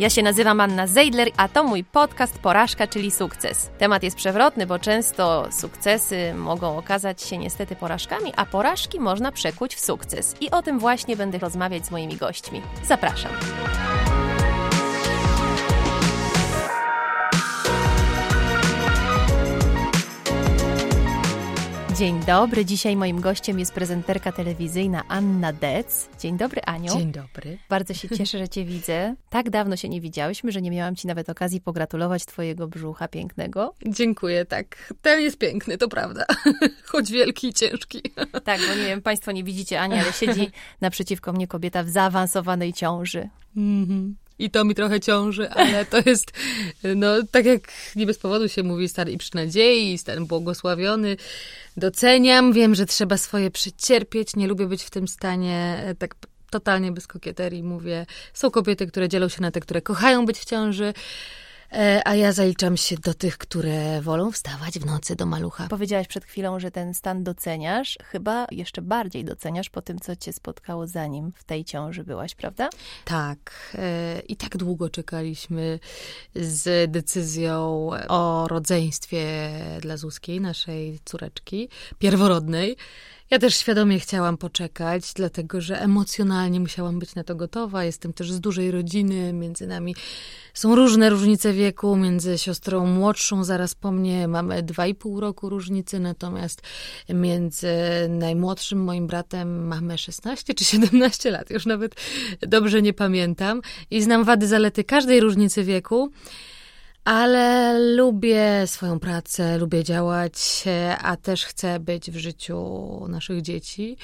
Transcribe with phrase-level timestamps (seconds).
[0.00, 3.70] Ja się nazywam Anna Zeidler, a to mój podcast Porażka, czyli sukces.
[3.78, 9.74] Temat jest przewrotny, bo często sukcesy mogą okazać się niestety porażkami, a porażki można przekuć
[9.74, 10.34] w sukces.
[10.40, 12.62] I o tym właśnie będę rozmawiać z moimi gośćmi.
[12.84, 13.32] Zapraszam.
[22.00, 22.64] Dzień dobry.
[22.64, 26.08] Dzisiaj moim gościem jest prezenterka telewizyjna Anna Dec.
[26.20, 26.92] Dzień dobry, Aniu.
[26.92, 27.58] Dzień dobry.
[27.68, 29.14] Bardzo się cieszę, że Cię widzę.
[29.30, 33.74] Tak dawno się nie widziałyśmy, że nie miałam Ci nawet okazji pogratulować Twojego brzucha pięknego.
[33.86, 34.94] Dziękuję, tak.
[35.02, 36.24] Ten jest piękny, to prawda.
[36.90, 38.02] Choć wielki i ciężki.
[38.44, 42.72] Tak, bo nie wiem, Państwo nie widzicie Ani, ale siedzi naprzeciwko mnie kobieta w zaawansowanej
[42.72, 43.28] ciąży.
[43.56, 44.16] Mhm.
[44.40, 46.32] I to mi trochę ciąży, ale to jest,
[46.96, 51.16] no, tak jak nie bez powodu się mówi, stan i przy nadziei, stan błogosławiony.
[51.76, 56.14] Doceniam, wiem, że trzeba swoje przecierpieć, nie lubię być w tym stanie e, tak
[56.50, 58.06] totalnie bez kokieterii, mówię.
[58.34, 60.94] Są kobiety, które dzielą się na te, które kochają być w ciąży,
[62.04, 65.68] a ja zaliczam się do tych, które wolą wstawać w nocy do malucha.
[65.68, 67.98] Powiedziałaś przed chwilą, że ten stan doceniasz.
[68.04, 72.70] Chyba jeszcze bardziej doceniasz po tym, co cię spotkało zanim w tej ciąży byłaś, prawda?
[73.04, 73.72] Tak.
[73.74, 75.78] E, I tak długo czekaliśmy
[76.34, 82.76] z decyzją o rodzeństwie dla Zuzkiej, naszej córeczki pierworodnej.
[83.30, 87.84] Ja też świadomie chciałam poczekać, dlatego że emocjonalnie musiałam być na to gotowa.
[87.84, 89.94] Jestem też z dużej rodziny, między nami
[90.54, 91.96] są różne różnice wieku.
[91.96, 96.62] Między siostrą młodszą, zaraz po mnie, mamy dwa i pół roku różnicy, natomiast
[97.08, 97.68] między
[98.08, 101.94] najmłodszym moim bratem mamy 16 czy 17 lat, już nawet
[102.40, 103.62] dobrze nie pamiętam.
[103.90, 106.10] I znam wady, zalety każdej różnicy wieku
[107.10, 110.64] ale lubię swoją pracę, lubię działać,
[111.02, 112.58] a też chcę być w życiu
[113.08, 113.96] naszych dzieci.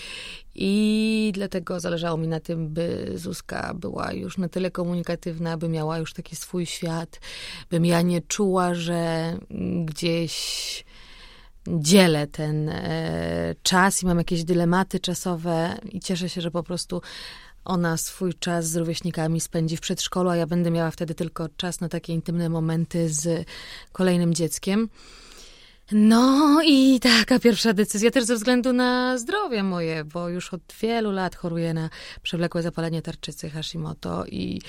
[0.55, 5.99] I dlatego zależało mi na tym, by Zuzka była już na tyle komunikatywna, by miała
[5.99, 7.21] już taki swój świat,
[7.71, 9.33] bym ja nie czuła, że
[9.85, 10.85] gdzieś
[11.69, 17.03] dzielę ten e, czas i mam jakieś dylematy czasowe i cieszę się, że po prostu
[17.67, 21.81] ona swój czas z rówieśnikami spędzi w przedszkolu, a ja będę miała wtedy tylko czas
[21.81, 23.47] na takie intymne momenty z
[23.93, 24.89] kolejnym dzieckiem.
[25.93, 31.13] No i taka pierwsza decyzja też ze względu na zdrowie moje, bo już od wielu
[31.13, 31.91] lat choruję na
[32.23, 34.61] przewlekłe zapalenie tarczycy Hashimoto i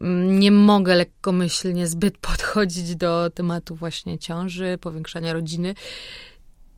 [0.00, 5.74] mm, nie mogę lekkomyślnie zbyt podchodzić do tematu właśnie ciąży, powiększania rodziny.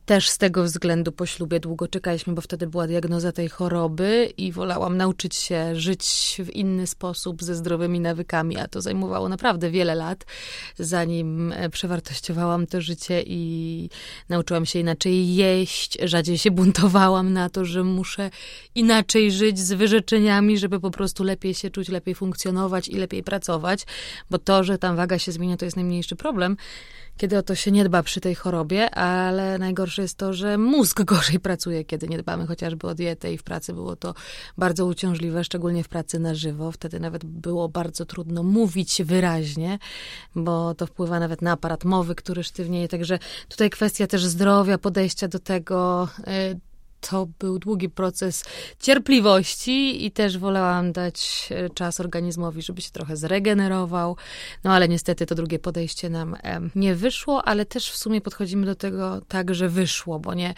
[0.07, 4.51] Też z tego względu po ślubie długo czekaliśmy, bo wtedy była diagnoza tej choroby i
[4.51, 9.95] wolałam nauczyć się żyć w inny sposób, ze zdrowymi nawykami, a to zajmowało naprawdę wiele
[9.95, 10.25] lat,
[10.75, 13.89] zanim e, przewartościowałam to życie i
[14.29, 18.29] nauczyłam się inaczej jeść, rzadziej się buntowałam na to, że muszę
[18.75, 23.85] inaczej żyć z wyrzeczeniami, żeby po prostu lepiej się czuć, lepiej funkcjonować i lepiej pracować,
[24.29, 26.57] bo to, że tam waga się zmienia, to jest najmniejszy problem
[27.17, 31.03] kiedy o to się nie dba przy tej chorobie, ale najgorsze jest to, że mózg
[31.13, 34.13] gorzej pracuje, kiedy nie dbamy chociażby o dietę i w pracy było to
[34.57, 36.71] bardzo uciążliwe, szczególnie w pracy na żywo.
[36.71, 39.79] Wtedy nawet było bardzo trudno mówić wyraźnie,
[40.35, 42.87] bo to wpływa nawet na aparat mowy, który sztywnieje.
[42.87, 46.66] Także tutaj kwestia też zdrowia, podejścia do tego, y,
[47.01, 48.43] to był długi proces
[48.79, 54.17] cierpliwości i też wolałam dać e, czas organizmowi, żeby się trochę zregenerował.
[54.63, 56.35] No ale niestety to drugie podejście nam
[56.75, 60.53] nie wyszło, ale też w sumie podchodzimy do tego tak, że wyszło, bo nie,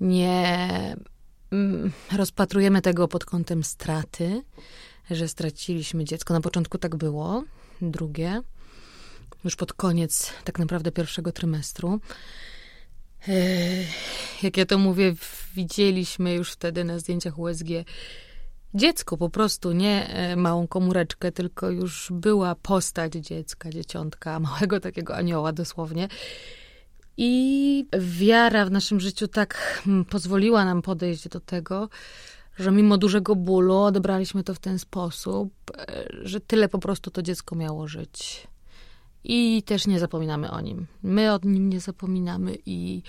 [0.00, 0.68] nie
[1.50, 4.42] mm, rozpatrujemy tego pod kątem straty,
[5.10, 6.34] że straciliśmy dziecko.
[6.34, 7.44] Na początku tak było,
[7.82, 8.42] drugie,
[9.44, 12.00] już pod koniec tak naprawdę pierwszego trymestru.
[14.42, 15.14] Jak ja to mówię,
[15.54, 17.68] widzieliśmy już wtedy na zdjęciach USG
[18.74, 25.16] dziecko po prostu, nie e, małą komóreczkę, tylko już była postać dziecka, dzieciątka, małego takiego
[25.16, 26.08] anioła dosłownie.
[27.16, 31.88] I wiara w naszym życiu tak hmm, pozwoliła nam podejść do tego,
[32.58, 37.22] że mimo dużego bólu odebraliśmy to w ten sposób, e, że tyle po prostu to
[37.22, 38.46] dziecko miało żyć.
[39.24, 40.86] I też nie zapominamy o nim.
[41.02, 43.02] My o nim nie zapominamy i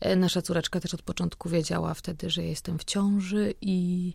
[0.00, 4.12] e, nasza córeczka też od początku wiedziała wtedy, że jestem w ciąży i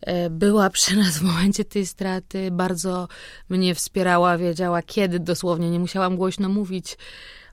[0.00, 3.08] e, była przy nas w momencie tej straty, bardzo
[3.48, 6.98] mnie wspierała, wiedziała kiedy dosłownie, nie musiałam głośno mówić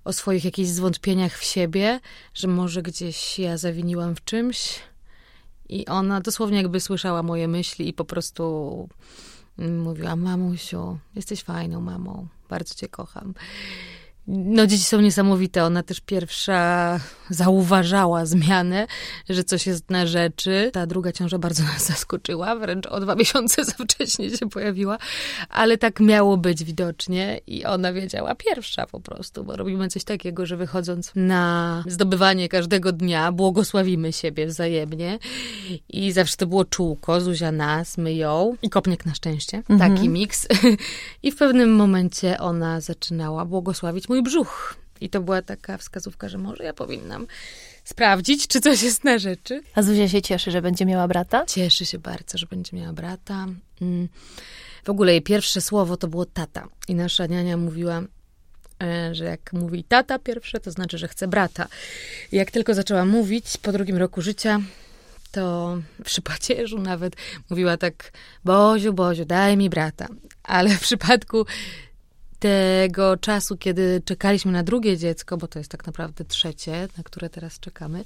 [0.04, 2.00] o swoich jakichś zwątpieniach w siebie,
[2.34, 4.80] że może gdzieś ja zawiniłam w czymś.
[5.70, 8.90] I ona dosłownie jakby słyszała moje myśli i po prostu
[9.58, 13.34] mówiła, mamusiu, jesteś fajną mamą, bardzo cię kocham.
[14.28, 15.64] No, dzieci są niesamowite.
[15.64, 17.00] Ona też pierwsza
[17.30, 18.88] zauważała zmianę,
[19.30, 20.70] że coś jest na rzeczy.
[20.74, 24.98] Ta druga ciąża bardzo nas zaskoczyła, wręcz o dwa miesiące za wcześnie się pojawiła,
[25.50, 30.46] ale tak miało być widocznie i ona wiedziała pierwsza po prostu, bo robimy coś takiego,
[30.46, 35.20] że wychodząc na zdobywanie każdego dnia, błogosławimy siebie wzajemnie
[35.90, 39.58] i zawsze to było czółko, Zuzia nas, my ją i kopniak na szczęście.
[39.70, 39.80] Mhm.
[39.80, 40.48] Taki miks.
[41.24, 44.76] I w pewnym momencie ona zaczynała błogosławić mój brzuch.
[45.02, 47.28] I to była taka wskazówka, że może ja powinnam
[47.84, 49.62] sprawdzić, czy coś jest na rzeczy.
[49.76, 51.46] A Zuzia się cieszy, że będzie miała brata?
[51.46, 53.48] Cieszy się bardzo, że będzie miała brata.
[53.82, 54.08] Mm.
[54.84, 56.68] W ogóle jej pierwsze słowo to było tata.
[56.88, 58.02] I nasza niania mówiła,
[58.84, 61.68] e, że jak mówi tata pierwsze, to znaczy, że chce brata.
[62.32, 64.60] I jak tylko zaczęła mówić po drugim roku życia,
[65.32, 67.16] to przy pacierzu nawet
[67.50, 68.12] mówiła tak,
[68.46, 70.08] Boziu, Boziu, daj mi brata.
[70.44, 71.46] Ale w przypadku
[72.40, 77.30] tego czasu, kiedy czekaliśmy na drugie dziecko, bo to jest tak naprawdę trzecie, na które
[77.30, 78.06] teraz czekamy,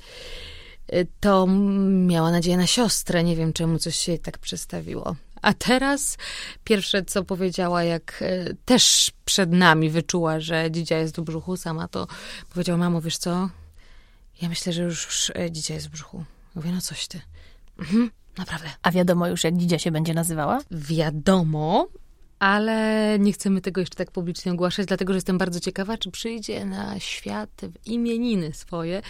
[0.93, 1.47] y, to
[1.89, 3.23] miała nadzieję na siostrę.
[3.23, 5.15] Nie wiem, czemu coś się tak przestawiło.
[5.41, 6.17] A teraz
[6.63, 11.87] pierwsze, co powiedziała, jak y, też przed nami wyczuła, że dzidzia jest w brzuchu, sama
[11.87, 12.07] to
[12.53, 13.49] powiedziała, mamo, wiesz co,
[14.41, 16.23] ja myślę, że już y, dzidzia jest w brzuchu.
[16.55, 17.21] Mówię, no coś ty.
[17.79, 18.69] Mhm, naprawdę.
[18.81, 20.59] A wiadomo już, jak dzidzia się będzie nazywała?
[20.71, 21.87] Wiadomo,
[22.39, 26.65] ale nie chcemy tego jeszcze tak publicznie ogłaszać, dlatego że jestem bardzo ciekawa, czy przyjdzie
[26.65, 29.01] na świat imieniny swoje.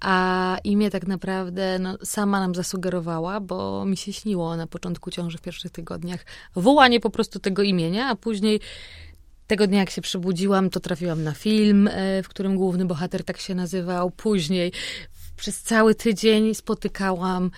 [0.00, 5.38] A imię tak naprawdę no, sama nam zasugerowała, bo mi się śniło na początku ciąży
[5.38, 6.24] w pierwszych tygodniach
[6.56, 8.60] wołanie po prostu tego imienia, a później
[9.46, 13.38] tego dnia, jak się przebudziłam, to trafiłam na film, e, w którym główny bohater tak
[13.38, 14.10] się nazywał.
[14.10, 14.72] Później
[15.36, 17.50] przez cały tydzień spotykałam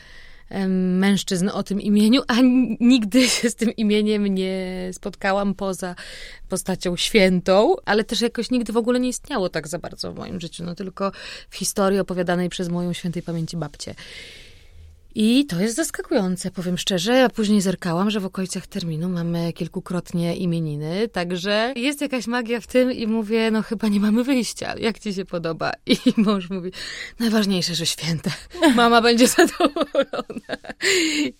[0.68, 2.34] mężczyzn o tym imieniu, a
[2.80, 5.94] nigdy się z tym imieniem nie spotkałam poza
[6.48, 10.40] postacią świętą, ale też jakoś nigdy w ogóle nie istniało tak za bardzo w moim
[10.40, 11.12] życiu, no tylko
[11.50, 13.94] w historii opowiadanej przez moją świętej pamięci babcię.
[15.14, 17.12] I to jest zaskakujące, powiem szczerze.
[17.12, 22.66] Ja później zerkałam, że w okolicach terminu mamy kilkukrotnie imieniny, także jest jakaś magia w
[22.66, 24.74] tym i mówię, no chyba nie mamy wyjścia.
[24.78, 25.72] Jak ci się podoba?
[25.86, 25.96] I
[26.26, 26.72] mąż mówi,
[27.18, 28.30] najważniejsze, że święte.
[28.74, 30.56] Mama będzie zadowolona.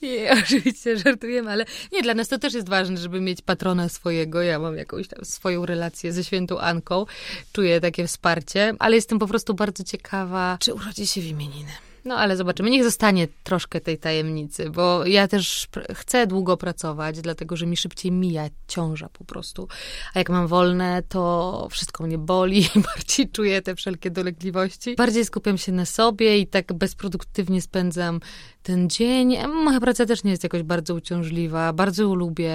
[0.02, 4.42] I oczywiście żartujemy, ale nie, dla nas to też jest ważne, żeby mieć patrona swojego.
[4.42, 7.06] Ja mam jakąś tam swoją relację ze świętą Anką.
[7.52, 11.89] Czuję takie wsparcie, ale jestem po prostu bardzo ciekawa, czy urodzi się w imieniny.
[12.04, 12.70] No ale zobaczymy.
[12.70, 18.12] Niech zostanie troszkę tej tajemnicy, bo ja też chcę długo pracować, dlatego że mi szybciej
[18.12, 19.68] mija ciąża po prostu.
[20.14, 24.94] A jak mam wolne, to wszystko mnie boli, bardziej czuję te wszelkie dolegliwości.
[24.96, 28.20] Bardziej skupiam się na sobie i tak bezproduktywnie spędzam
[28.62, 29.36] ten dzień.
[29.48, 32.52] Moja praca też nie jest jakoś bardzo uciążliwa, bardzo ją lubię.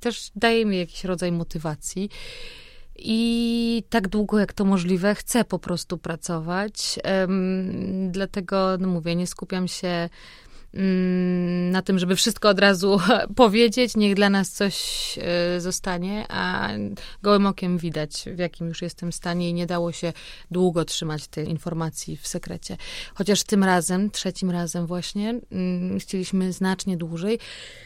[0.00, 2.10] Też daje mi jakiś rodzaj motywacji.
[3.02, 6.98] I tak długo jak to możliwe, chcę po prostu pracować.
[8.08, 10.08] Dlatego, no mówię, nie skupiam się
[11.70, 13.00] na tym, żeby wszystko od razu
[13.36, 14.78] powiedzieć, niech dla nas coś
[15.22, 16.70] e, zostanie, a
[17.22, 20.12] gołym okiem widać, w jakim już jestem stanie i nie dało się
[20.50, 22.76] długo trzymać tej informacji w sekrecie.
[23.14, 27.38] Chociaż tym razem, trzecim razem właśnie, mm, chcieliśmy znacznie dłużej.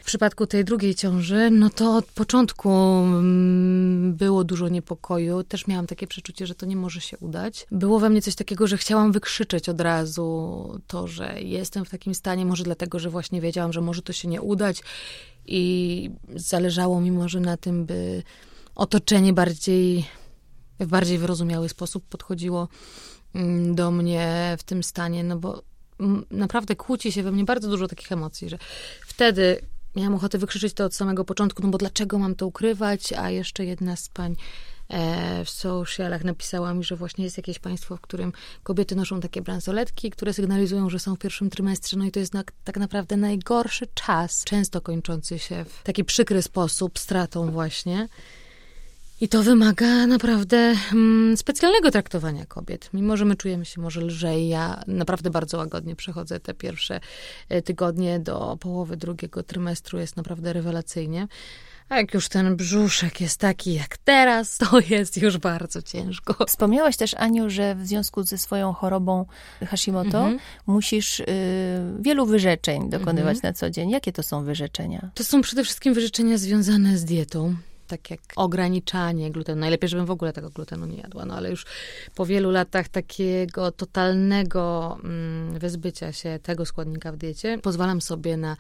[0.03, 5.45] W przypadku tej drugiej ciąży, no to od początku mm, było dużo niepokoju.
[5.45, 7.67] Też miałam takie przeczucie, że to nie może się udać.
[7.71, 12.15] Było we mnie coś takiego, że chciałam wykrzyczeć od razu to, że jestem w takim
[12.15, 14.83] stanie, może dla dlatego że właśnie wiedziałam, że może to się nie udać
[15.47, 18.23] i zależało mi może na tym, by
[18.75, 20.05] otoczenie bardziej,
[20.81, 22.69] w bardziej wyrozumiały sposób podchodziło
[23.35, 25.63] mm, do mnie w tym stanie, no bo
[26.01, 28.59] mm, naprawdę kłóci się we mnie bardzo dużo takich emocji, że
[29.07, 29.61] wtedy
[29.97, 33.65] miałam ochotę wykrzyczeć to od samego początku, no bo dlaczego mam to ukrywać, a jeszcze
[33.65, 34.37] jedna z pań
[35.45, 40.11] w socialach napisała mi, że właśnie jest jakieś państwo, w którym kobiety noszą takie bransoletki,
[40.11, 43.87] które sygnalizują, że są w pierwszym trymestrze, no i to jest na, tak naprawdę najgorszy
[43.95, 48.09] czas, często kończący się w taki przykry sposób, stratą właśnie.
[49.21, 52.91] I to wymaga naprawdę mm, specjalnego traktowania kobiet.
[52.93, 57.01] Mimo, że my czujemy się może lżej, ja naprawdę bardzo łagodnie przechodzę te pierwsze
[57.49, 61.29] e, tygodnie do połowy drugiego trymestru, jest naprawdę rewelacyjnie.
[61.89, 66.47] A jak już ten brzuszek jest taki jak teraz, to jest już bardzo ciężko.
[66.47, 69.27] Wspomniałaś też, Aniu, że w związku ze swoją chorobą
[69.67, 70.39] Hashimoto mhm.
[70.67, 71.27] musisz y,
[72.01, 73.43] wielu wyrzeczeń dokonywać mhm.
[73.43, 73.91] na co dzień.
[73.91, 75.11] Jakie to są wyrzeczenia?
[75.15, 77.55] To są przede wszystkim wyrzeczenia związane z dietą.
[77.87, 79.61] tak jak ograniczanie glutenu.
[79.61, 81.67] Najlepiej, żebym w ogóle tego glutenu nie jadła, no ale już
[82.15, 88.57] po wielu latach takiego totalnego mm, wyzbycia się tego składnika w diecie, pozwalam sobie na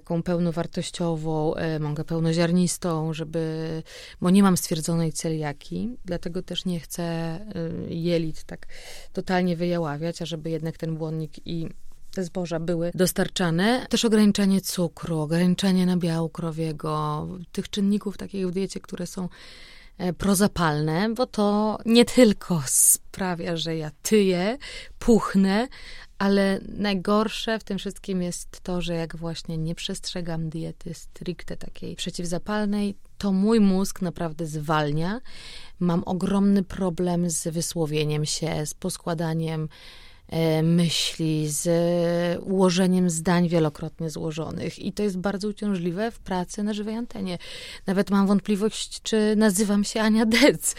[0.00, 3.82] taką pełnowartościową, e, mąkę pełnoziarnistą, żeby,
[4.20, 7.44] bo nie mam stwierdzonej celiaki, dlatego też nie chcę e,
[7.88, 8.66] jelit tak
[9.12, 11.68] totalnie wyjaławiać, a żeby jednak ten błonnik i
[12.14, 13.86] te zboża były dostarczane.
[13.90, 19.28] Też ograniczenie cukru, ograniczenie nabiału krowiego, tych czynników takich w diecie, które są
[19.98, 22.62] e, prozapalne, bo to nie tylko
[22.94, 24.58] sprawia, że ja tyję,
[24.98, 25.68] puchnę,
[26.18, 31.96] ale najgorsze w tym wszystkim jest to, że jak właśnie nie przestrzegam diety stricte takiej
[31.96, 35.20] przeciwzapalnej, to mój mózg naprawdę zwalnia.
[35.80, 39.68] Mam ogromny problem z wysłowieniem się, z poskładaniem
[40.62, 41.68] myśli, z
[42.42, 44.78] ułożeniem zdań wielokrotnie złożonych.
[44.78, 47.38] I to jest bardzo uciążliwe w pracy na żywej antenie.
[47.86, 50.74] Nawet mam wątpliwość, czy nazywam się Ania Dec.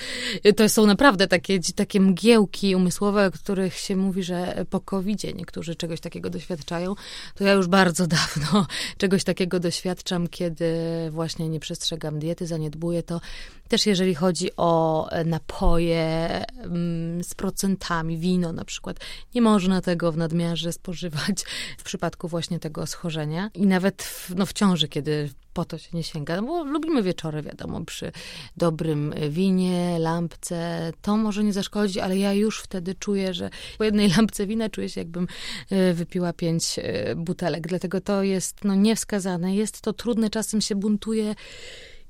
[0.55, 5.75] To są naprawdę takie, takie mgiełki umysłowe, o których się mówi, że po covid niektórzy
[5.75, 6.95] czegoś takiego doświadczają.
[7.35, 10.73] To ja już bardzo dawno czegoś takiego doświadczam, kiedy
[11.09, 13.21] właśnie nie przestrzegam diety, zaniedbuję to.
[13.67, 18.97] Też jeżeli chodzi o napoje mm, z procentami, wino na przykład.
[19.35, 21.43] Nie można tego w nadmiarze spożywać
[21.77, 23.49] w przypadku właśnie tego schorzenia.
[23.53, 27.03] I nawet w, no, w ciąży, kiedy po to się nie sięga, no bo lubimy
[27.03, 28.11] wieczory, wiadomo, przy
[28.57, 34.09] dobrym winie, lampce, to może nie zaszkodzi, ale ja już wtedy czuję, że po jednej
[34.17, 35.27] lampce wina czuję się, jakbym
[35.69, 37.67] e, wypiła pięć e, butelek.
[37.67, 39.55] Dlatego to jest no, niewskazane.
[39.55, 41.35] Jest to trudne, czasem się buntuje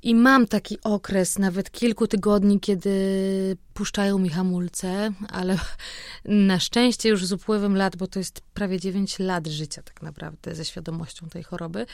[0.04, 5.58] i mam taki okres, nawet kilku tygodni, kiedy puszczają mi hamulce, ale
[6.26, 10.56] na szczęście już z upływem lat, bo to jest prawie 9 lat życia tak naprawdę
[10.56, 11.86] ze świadomością tej choroby,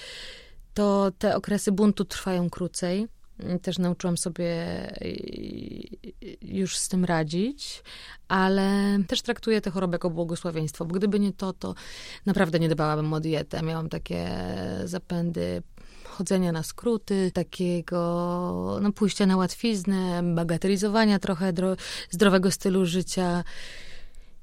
[0.74, 3.08] to te okresy buntu trwają krócej.
[3.62, 4.56] Też nauczyłam sobie
[6.42, 7.84] już z tym radzić,
[8.28, 11.76] ale też traktuję tę chorobę jako błogosławieństwo, bo gdyby nie to, to
[12.26, 13.62] naprawdę nie dbałabym o dietę.
[13.62, 14.30] Miałam takie
[14.86, 15.62] zapędy
[16.14, 21.54] chodzenia na skróty, takiego no, pójścia na łatwiznę, bagatelizowania trochę
[22.10, 23.44] zdrowego stylu życia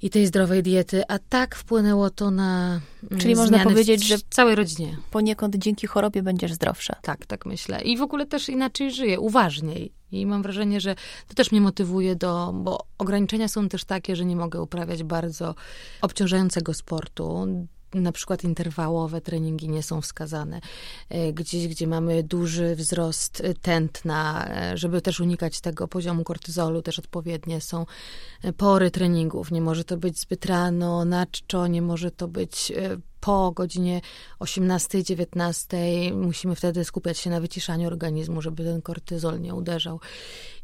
[0.02, 2.80] i tej zdrowej diety, a tak wpłynęło to na.
[3.10, 4.96] Mm, Czyli można powiedzieć, że całej rodzinie.
[5.10, 6.96] Poniekąd dzięki chorobie będziesz zdrowsza.
[7.02, 7.82] Tak, tak myślę.
[7.82, 9.92] I w ogóle też inaczej żyję, uważniej.
[10.12, 10.94] I mam wrażenie, że
[11.28, 15.54] to też mnie motywuje do, bo ograniczenia są też takie, że nie mogę uprawiać bardzo
[16.02, 17.46] obciążającego sportu
[17.94, 20.60] na przykład interwałowe treningi nie są wskazane.
[21.08, 26.82] E, gdzieś, gdzie mamy duży wzrost e, tętna, e, żeby też unikać tego poziomu kortyzolu,
[26.82, 27.86] też odpowiednie są
[28.56, 29.50] pory treningów.
[29.50, 32.72] Nie może to być zbyt rano, na czczo, nie może to być
[33.20, 34.00] po godzinie
[34.40, 35.76] 18-19
[36.14, 40.00] musimy wtedy skupiać się na wyciszaniu organizmu, żeby ten kortyzol nie uderzał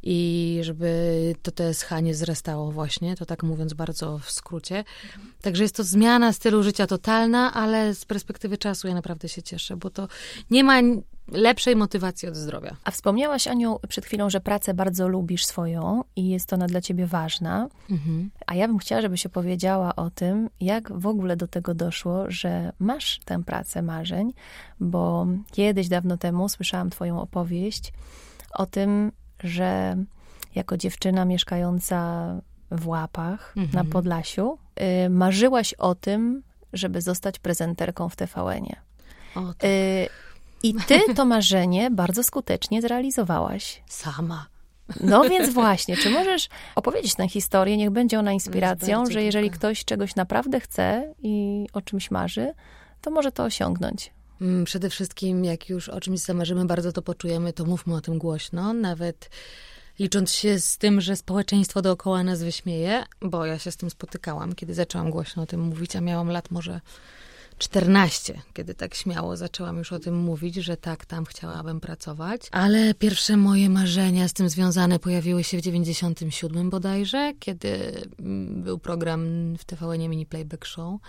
[0.03, 4.85] i żeby to TSH nie wzrastało właśnie, to tak mówiąc bardzo w skrócie.
[5.43, 9.77] Także jest to zmiana stylu życia totalna, ale z perspektywy czasu ja naprawdę się cieszę,
[9.77, 10.09] bo to
[10.51, 10.81] nie ma
[11.29, 12.77] lepszej motywacji od zdrowia.
[12.85, 17.07] A wspomniałaś, Aniu, przed chwilą, że pracę bardzo lubisz swoją i jest ona dla ciebie
[17.07, 17.69] ważna.
[17.91, 18.31] Mhm.
[18.47, 22.73] A ja bym chciała, żebyś opowiedziała o tym, jak w ogóle do tego doszło, że
[22.79, 24.33] masz tę pracę marzeń,
[24.81, 27.93] bo kiedyś, dawno temu słyszałam twoją opowieść
[28.55, 29.97] o tym, że
[30.55, 32.27] jako dziewczyna mieszkająca
[32.71, 33.87] w Łapach mhm.
[33.87, 34.59] na Podlasiu,
[35.07, 36.43] y, marzyłaś o tym,
[36.73, 38.77] żeby zostać prezenterką w TVN-ie.
[39.35, 39.65] O, tak.
[39.65, 40.09] y,
[40.63, 43.83] I ty to marzenie bardzo skutecznie zrealizowałaś.
[43.87, 44.47] Sama.
[45.01, 47.77] No więc właśnie, czy możesz opowiedzieć tę historię?
[47.77, 52.53] Niech będzie ona inspiracją, że jeżeli ktoś czegoś naprawdę chce i o czymś marzy,
[53.01, 54.13] to może to osiągnąć.
[54.41, 58.19] Mm, przede wszystkim, jak już o czymś zamarzymy, bardzo to poczujemy, to mówmy o tym
[58.19, 59.31] głośno, nawet
[59.99, 64.55] licząc się z tym, że społeczeństwo dookoła nas wyśmieje, bo ja się z tym spotykałam,
[64.55, 66.81] kiedy zaczęłam głośno o tym mówić, a miałam lat może
[67.59, 72.43] 14, kiedy tak śmiało zaczęłam już o tym mówić, że tak, tam chciałabym pracować.
[72.51, 78.79] Ale pierwsze moje marzenia z tym związane pojawiły się w 97 bodajże, kiedy mm, był
[78.79, 81.01] program w TVN Mini Playback Show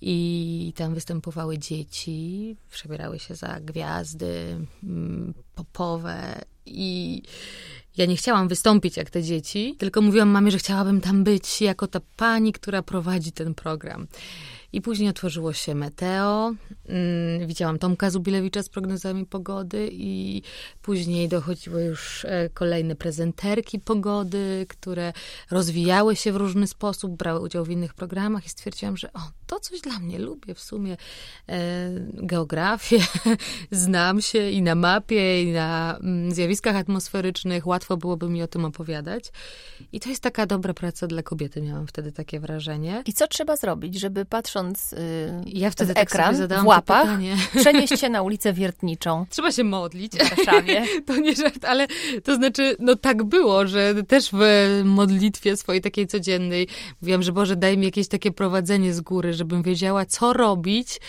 [0.00, 7.22] i tam występowały dzieci, przebierały się za gwiazdy mm, popowe i
[7.96, 11.86] ja nie chciałam wystąpić jak te dzieci, tylko mówiłam mamie, że chciałabym tam być jako
[11.86, 14.06] ta pani, która prowadzi ten program.
[14.72, 16.54] I później otworzyło się Meteo.
[16.88, 20.42] Mm, widziałam Tomka Zubilewicza z prognozami pogody i
[20.82, 25.12] później dochodziły już e, kolejne prezenterki pogody, które
[25.50, 29.60] rozwijały się w różny sposób, brały udział w innych programach i stwierdziłam, że o, to
[29.60, 30.96] coś dla mnie, lubię w sumie
[31.48, 32.98] e, geografię,
[33.70, 38.64] znam się i na mapie, i na mm, zjawiskach atmosferycznych, łatwo byłoby mi o tym
[38.64, 39.32] opowiadać.
[39.92, 43.02] I to jest taka dobra praca dla kobiety, miałam wtedy takie wrażenie.
[43.06, 44.58] I co trzeba zrobić, żeby patrząc
[44.92, 44.98] yy,
[45.46, 47.08] ja wtedy tak ekran, w łapach,
[47.60, 49.26] przenieść się na ulicę Wiertniczą?
[49.30, 50.12] Trzeba się modlić.
[50.12, 50.84] W Warszawie.
[51.06, 51.86] to nie żart, ale
[52.24, 54.38] to znaczy, no tak było, że też w
[54.84, 56.68] modlitwie swojej takiej codziennej
[57.02, 61.00] mówiłam, że Boże, daj mi jakieś takie prowadzenie z góry, żebym wiedziała, co robić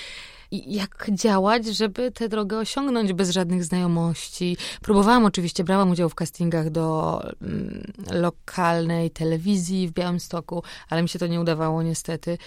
[0.51, 4.57] i jak działać, żeby tę drogę osiągnąć bez żadnych znajomości.
[4.81, 11.19] Próbowałam oczywiście, brałam udział w castingach do mm, lokalnej telewizji w Białymstoku, ale mi się
[11.19, 12.37] to nie udawało niestety.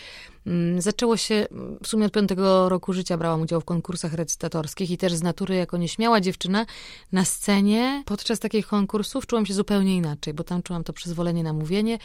[0.47, 1.47] Mm, zaczęło się,
[1.83, 5.55] w sumie od piątego roku życia brałam udział w konkursach recytatorskich i też z natury
[5.55, 6.67] jako nieśmiała dziewczyna
[7.13, 11.53] na scenie podczas takich konkursów czułam się zupełnie inaczej, bo tam czułam to przyzwolenie na
[11.53, 11.99] mówienie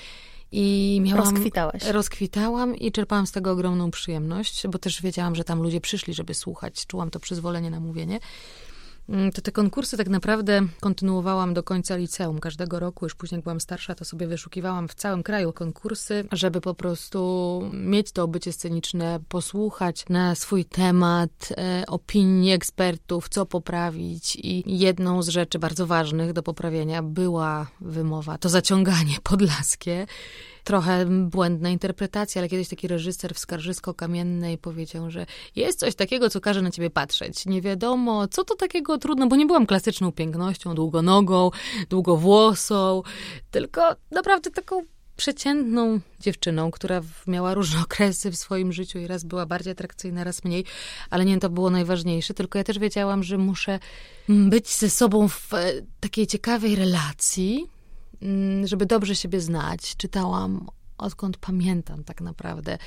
[0.52, 1.36] i miałam...
[1.36, 1.84] Rozkwitałaś.
[1.84, 6.34] Rozkwitałam i czerpałam z tego ogromną przyjemność, bo też wiedziałam, że tam ludzie przyszli, żeby
[6.34, 6.86] słuchać.
[6.88, 8.20] Czułam to przyzwolenie na mówienie.
[9.10, 12.40] Mm, to te konkursy tak naprawdę kontynuowałam do końca liceum.
[12.40, 16.62] Każdego roku, już później jak byłam starsza, to sobie wyszukiwałam w całym kraju konkursy, żeby
[16.62, 24.36] po prostu mieć to obycie sceniczne, posłuchać na swój temat e, opinii ekspertów, co poprawić.
[24.36, 30.08] I jedną z rzeczy bardzo ważnych do poprawienia była wymowa, to zaciąganie podlaskie
[30.68, 36.42] trochę błędna interpretacja, ale kiedyś taki reżyser w Skarżysko-Kamiennej powiedział, że jest coś takiego, co
[36.42, 37.46] każe na ciebie patrzeć.
[37.46, 41.52] Nie wiadomo, co to takiego trudno, bo nie byłam klasyczną pięknością, długonogą,
[41.90, 43.02] długowłosą,
[43.52, 43.82] tylko
[44.12, 44.82] naprawdę taką
[45.18, 50.44] przeciętną dziewczyną, która miała różne okresy w swoim życiu i raz była bardziej atrakcyjna, raz
[50.44, 50.66] mniej,
[51.10, 53.80] ale nie to było najważniejsze, tylko ja też wiedziałam, że muszę
[54.30, 57.77] być ze sobą w e, takiej ciekawej relacji,
[58.64, 62.78] żeby dobrze siebie znać, czytałam odkąd pamiętam tak naprawdę.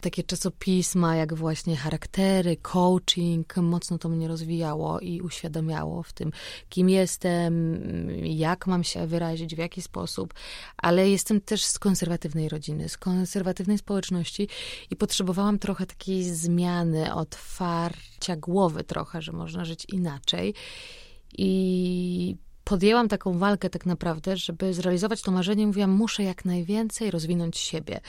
[0.00, 6.32] Takie czasopisma, jak właśnie charaktery, coaching, mocno to mnie rozwijało i uświadamiało w tym,
[6.68, 7.72] kim jestem,
[8.22, 10.34] jak mam się wyrazić, w jaki sposób.
[10.76, 14.48] Ale jestem też z konserwatywnej rodziny, z konserwatywnej społeczności
[14.90, 20.54] i potrzebowałam trochę takiej zmiany, otwarcia głowy trochę, że można żyć inaczej.
[21.38, 22.36] I
[22.66, 25.66] podjęłam taką walkę tak naprawdę, żeby zrealizować to marzenie.
[25.66, 28.00] Mówiłam, muszę jak najwięcej rozwinąć siebie,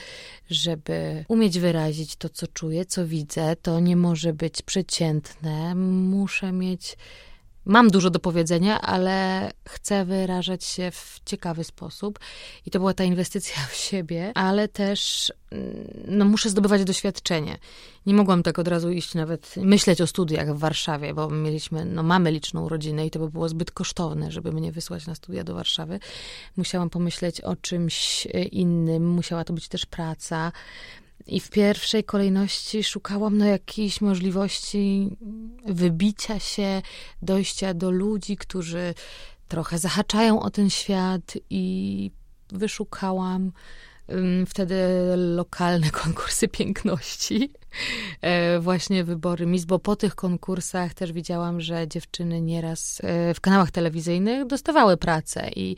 [0.50, 3.56] żeby umieć wyrazić to, co czuję, co widzę.
[3.56, 5.74] To nie może być przeciętne.
[5.74, 6.96] Muszę mieć
[7.68, 12.18] mam dużo do powiedzenia, ale chcę wyrażać się w ciekawy sposób.
[12.66, 17.58] I to była ta inwestycja w siebie, ale też mm, no, muszę zdobywać doświadczenie.
[18.06, 22.02] Nie mogłam tak od razu iść nawet myśleć o studiach w Warszawie, bo mieliśmy, no
[22.02, 25.54] mamy liczną rodzinę i to by było zbyt kosztowne, żeby mnie wysłać na studia do
[25.54, 26.00] Warszawy.
[26.56, 30.52] Musiałam pomyśleć o czymś e, innym, musiała to być też praca.
[31.28, 35.10] I w pierwszej kolejności szukałam no, jakiejś możliwości
[35.66, 36.82] wybicia się,
[37.22, 38.94] dojścia do ludzi, którzy
[39.48, 42.10] trochę zahaczają o ten świat i
[42.52, 43.52] wyszukałam
[44.46, 44.76] wtedy
[45.16, 47.50] lokalne konkursy piękności,
[48.20, 53.40] e, właśnie wybory Miss, bo po tych konkursach też widziałam, że dziewczyny nieraz e, w
[53.40, 55.76] kanałach telewizyjnych dostawały pracę i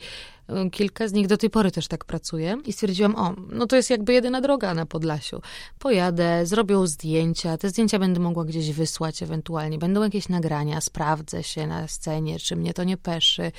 [0.49, 3.75] e, kilka z nich do tej pory też tak pracuje i stwierdziłam, o, no to
[3.75, 5.41] jest jakby jedyna droga na Podlasiu.
[5.79, 11.67] Pojadę, zrobią zdjęcia, te zdjęcia będę mogła gdzieś wysłać ewentualnie, będą jakieś nagrania, sprawdzę się
[11.67, 13.51] na scenie, czy mnie to nie peszy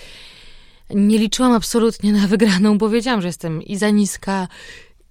[0.94, 4.48] nie liczyłam absolutnie na wygraną, bo wiedziałam, że jestem i za niska,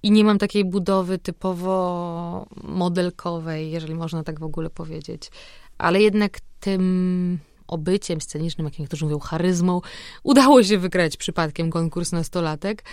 [0.02, 5.30] i nie mam takiej budowy typowo modelkowej, jeżeli można tak w ogóle powiedzieć.
[5.78, 9.80] Ale jednak tym obyciem scenicznym, jak niektórzy mówią, charyzmą,
[10.22, 12.84] udało się wygrać przypadkiem konkurs nastolatek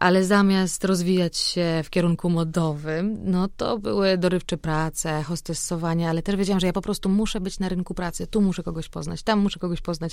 [0.00, 6.36] ale zamiast rozwijać się w kierunku modowym, no to były dorywcze prace, hostessowanie, ale też
[6.36, 8.26] wiedziałam, że ja po prostu muszę być na rynku pracy.
[8.26, 10.12] Tu muszę kogoś poznać, tam muszę kogoś poznać.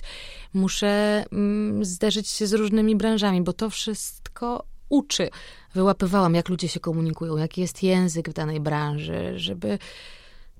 [0.54, 5.30] Muszę mm, zderzyć się z różnymi branżami, bo to wszystko uczy.
[5.74, 9.80] Wyłapywałam, jak ludzie się komunikują, jaki jest język w danej branży, żeby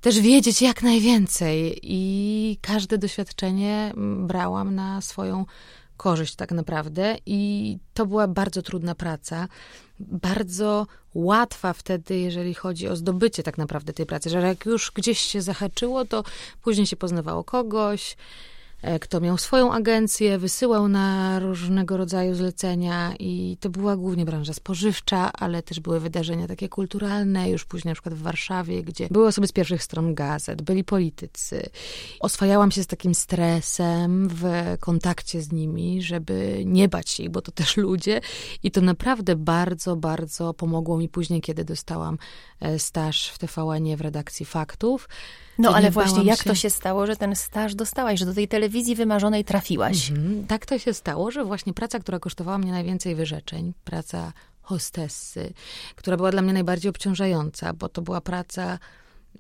[0.02, 1.80] też wiedzieć jak najwięcej.
[1.84, 5.46] I każde doświadczenie brałam na swoją
[5.98, 9.48] korzyść tak naprawdę i to była bardzo trudna praca,
[10.00, 15.20] bardzo łatwa wtedy, jeżeli chodzi o zdobycie tak naprawdę tej pracy, że jak już gdzieś
[15.20, 16.24] się zahaczyło, to
[16.62, 18.18] później się poznawało kogoś,
[19.02, 25.32] kto miał swoją agencję, wysyłał na różnego rodzaju zlecenia i to była głównie branża spożywcza,
[25.34, 29.48] ale też były wydarzenia takie kulturalne, już później na przykład w Warszawie, gdzie były osoby
[29.48, 31.70] z pierwszych stron gazet, byli politycy.
[32.20, 34.44] Oswajałam się z takim stresem w
[34.80, 38.22] kontakcie z nimi, żeby nie bać się ich, bo to też ludzie
[38.64, 42.18] i to naprawdę bardzo, bardzo pomogło mi później, kiedy dostałam
[42.60, 45.08] e, staż w TVN w redakcji Faktów.
[45.58, 46.50] No ale właśnie, jak się...
[46.50, 50.12] to się stało, że ten staż dostałaś, że do tej telewizji wymarzonej trafiłaś?
[50.12, 50.48] Mhm.
[50.48, 55.54] Tak to się stało, że właśnie praca, która kosztowała mnie najwięcej wyrzeczeń, praca hostessy,
[55.96, 58.80] która była dla mnie najbardziej obciążająca, bo to była praca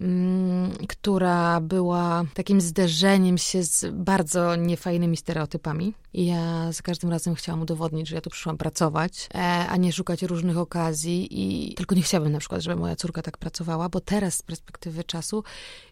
[0.01, 5.93] Mm, która była takim zderzeniem się z bardzo niefajnymi stereotypami.
[6.13, 9.37] I ja za każdym razem chciałam udowodnić, że ja tu przyszłam pracować, e,
[9.69, 11.27] a nie szukać różnych okazji.
[11.31, 15.03] I tylko nie chciałabym na przykład, żeby moja córka tak pracowała, bo teraz z perspektywy
[15.03, 15.43] czasu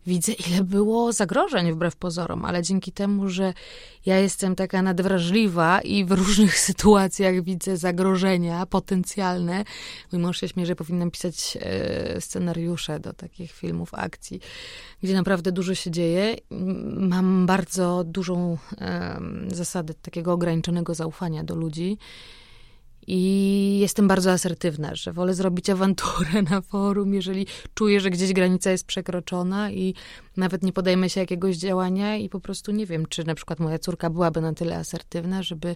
[0.08, 3.54] widzę, ile było zagrożeń wbrew pozorom, ale dzięki temu, że
[4.06, 9.64] ja jestem taka nadwrażliwa i w różnych sytuacjach widzę zagrożenia potencjalne.
[10.12, 14.40] Mój mąż się śmieje, że powinnam pisać e, scenariusze do takich filmów akcji,
[15.04, 16.36] gdzie naprawdę dużo się dzieje.
[16.98, 18.58] Mam bardzo dużą
[19.48, 21.98] zasadę takiego ograniczonego zaufania do ludzi.
[23.08, 28.72] I jestem bardzo asertywna, że wolę zrobić awanturę na forum, jeżeli czuję, że gdzieś granica
[28.72, 29.94] jest przekroczona i
[30.38, 33.80] nawet nie podejmę się jakiegoś działania i po prostu nie wiem, czy na przykład moja
[33.80, 35.76] córka byłaby na tyle asertywna, żeby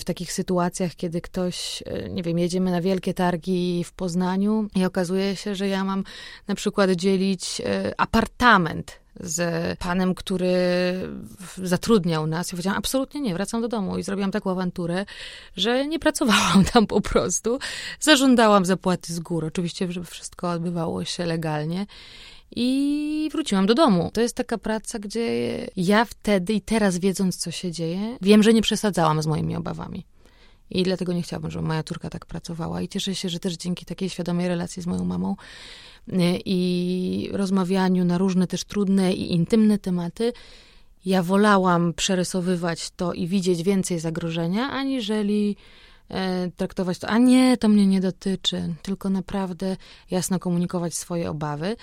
[0.00, 4.84] w takich sytuacjach, kiedy ktoś, e, nie wiem, jedziemy na wielkie targi w Poznaniu i
[4.84, 6.04] okazuje się, że ja mam
[6.48, 10.54] na przykład dzielić e, apartament z panem, który
[11.56, 12.48] zatrudniał nas.
[12.48, 13.98] Ja powiedziałam, absolutnie nie, wracam do domu.
[13.98, 15.06] I zrobiłam taką awanturę,
[15.56, 17.58] że nie pracowałam tam po prostu.
[18.00, 19.46] Zażądałam zapłaty z góry.
[19.46, 21.86] Oczywiście, żeby wszystko odbywało się legalnie
[22.56, 24.10] i wróciłam do domu.
[24.12, 25.26] To jest taka praca, gdzie
[25.76, 30.04] ja wtedy i teraz wiedząc, co się dzieje, wiem, że nie przesadzałam z moimi obawami.
[30.70, 32.82] I dlatego nie chciałabym, żeby moja córka tak pracowała.
[32.82, 35.36] I cieszę się, że też dzięki takiej świadomej relacji z moją mamą
[36.08, 40.32] y, i rozmawianiu na różne też trudne i intymne tematy,
[41.04, 45.56] ja wolałam przerysowywać to i widzieć więcej zagrożenia, aniżeli
[46.08, 49.76] e, traktować to, a nie, to mnie nie dotyczy, tylko naprawdę
[50.10, 51.76] jasno komunikować swoje obawy.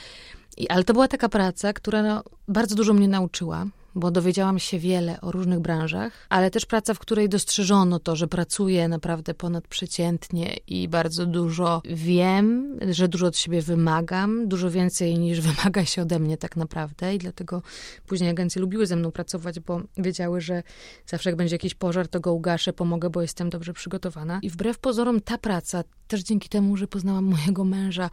[0.57, 3.65] I, ale to była taka praca, która no, bardzo dużo mnie nauczyła,
[3.95, 8.27] bo dowiedziałam się wiele o różnych branżach, ale też praca, w której dostrzeżono to, że
[8.27, 15.41] pracuję naprawdę ponadprzeciętnie i bardzo dużo wiem, że dużo od siebie wymagam, dużo więcej niż
[15.49, 17.61] wymaga się ode mnie tak naprawdę i dlatego
[18.07, 20.63] później agencje lubiły ze mną pracować, bo wiedziały, że
[21.05, 24.39] zawsze jak będzie jakiś pożar, to go ugaszę, pomogę, bo jestem dobrze przygotowana.
[24.41, 28.09] I wbrew pozorom ta praca, też dzięki temu, że poznałam mojego męża,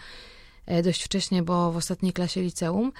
[0.82, 2.92] dość wcześnie, bo w ostatniej klasie liceum,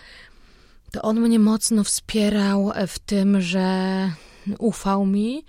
[0.92, 4.11] to on mnie mocno wspierał w tym, że
[4.59, 5.44] ufał mi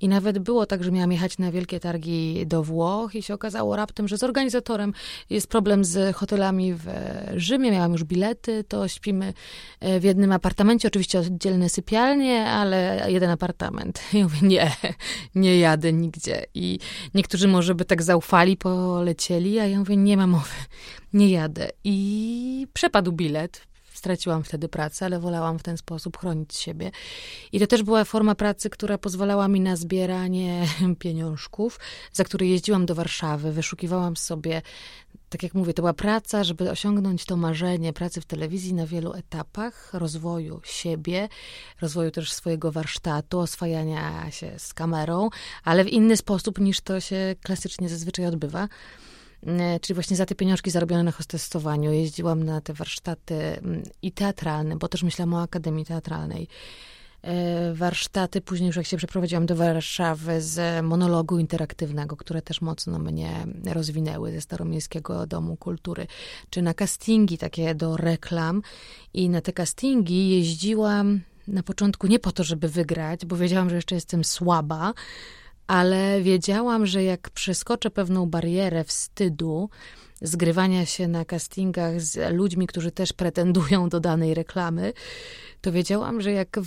[0.00, 3.76] i nawet było tak, że miałam jechać na wielkie targi do Włoch i się okazało
[3.76, 4.92] raptem, że z organizatorem
[5.30, 6.86] jest problem z hotelami w
[7.36, 7.70] Rzymie.
[7.70, 9.32] Miałam już bilety, to śpimy
[9.80, 14.00] e, w jednym apartamencie, oczywiście oddzielne sypialnie, ale jeden apartament.
[14.14, 14.72] I mówię, nie,
[15.34, 16.46] nie jadę nigdzie.
[16.54, 16.78] I
[17.14, 20.54] niektórzy może by tak zaufali, polecieli, a ja mówię, nie ma mowy,
[21.12, 21.68] nie jadę.
[21.84, 26.90] I przepadł bilet straciłam wtedy pracę, ale wolałam w ten sposób chronić siebie.
[27.52, 30.66] I to też była forma pracy, która pozwalała mi na zbieranie
[30.98, 31.80] pieniążków,
[32.12, 34.62] za które jeździłam do Warszawy, wyszukiwałam sobie
[35.28, 39.12] tak jak mówię, to była praca, żeby osiągnąć to marzenie pracy w telewizji na wielu
[39.12, 41.28] etapach rozwoju siebie,
[41.80, 45.28] rozwoju też swojego warsztatu, oswajania się z kamerą,
[45.64, 48.68] ale w inny sposób niż to się klasycznie zazwyczaj odbywa.
[49.46, 54.12] E, czyli właśnie za te pieniążki zarobione na hostessowaniu jeździłam na te warsztaty mm, i
[54.12, 56.48] teatralne, bo też myślałam o Akademii Teatralnej.
[57.22, 62.98] E, warsztaty, później już jak się przeprowadziłam do Warszawy z monologu interaktywnego, które też mocno
[62.98, 66.06] mnie rozwinęły ze Staromiejskiego Domu Kultury,
[66.50, 68.62] czy na castingi takie do reklam.
[69.14, 73.76] I na te castingi jeździłam na początku nie po to, żeby wygrać, bo wiedziałam, że
[73.76, 74.94] jeszcze jestem słaba,
[75.66, 79.70] ale wiedziałam, że jak przeskoczę pewną barierę wstydu,
[80.22, 84.92] zgrywania się na castingach z ludźmi, którzy też pretendują do danej reklamy,
[85.60, 86.60] to wiedziałam, że jak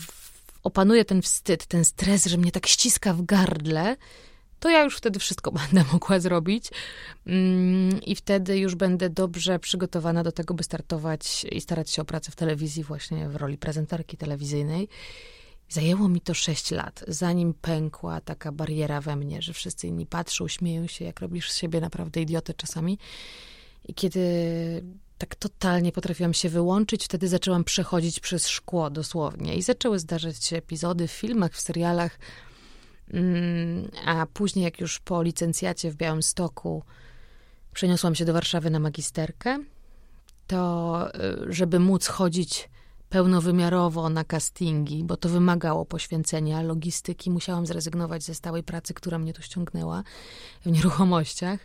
[0.64, 3.96] opanuję ten wstyd, ten stres, że mnie tak ściska w gardle,
[4.60, 6.70] to ja już wtedy wszystko będę mogła zrobić
[7.28, 12.06] mm, i wtedy już będę dobrze przygotowana do tego, by startować i starać się o
[12.06, 14.88] pracę w telewizji, właśnie w roli prezenterki telewizyjnej.
[15.70, 20.48] Zajęło mi to sześć lat, zanim pękła taka bariera we mnie, że wszyscy inni patrzą,
[20.48, 22.98] śmieją się, jak robisz z siebie naprawdę idiotę czasami.
[23.86, 24.22] I kiedy
[25.18, 27.06] tak totalnie potrafiłam się wyłączyć.
[27.06, 32.20] Wtedy zaczęłam przechodzić przez szkło dosłownie i zaczęły zdarzać się epizody w filmach, w serialach.
[33.14, 36.84] Mm, a później, jak już po licencjacie w Białymstoku
[37.74, 39.60] przeniosłam się do Warszawy na magisterkę,
[40.48, 41.08] to
[41.48, 42.70] y, żeby móc chodzić
[43.10, 49.34] pełnowymiarowo na castingi, bo to wymagało poświęcenia logistyki, musiałam zrezygnować ze stałej pracy, która mnie
[49.34, 50.04] tu ściągnęła
[50.66, 51.60] w nieruchomościach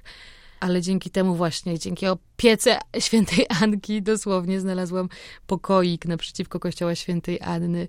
[0.64, 5.08] ale dzięki temu właśnie, dzięki opiece świętej Anki dosłownie znalazłam
[5.46, 7.88] pokoik naprzeciwko kościoła świętej Anny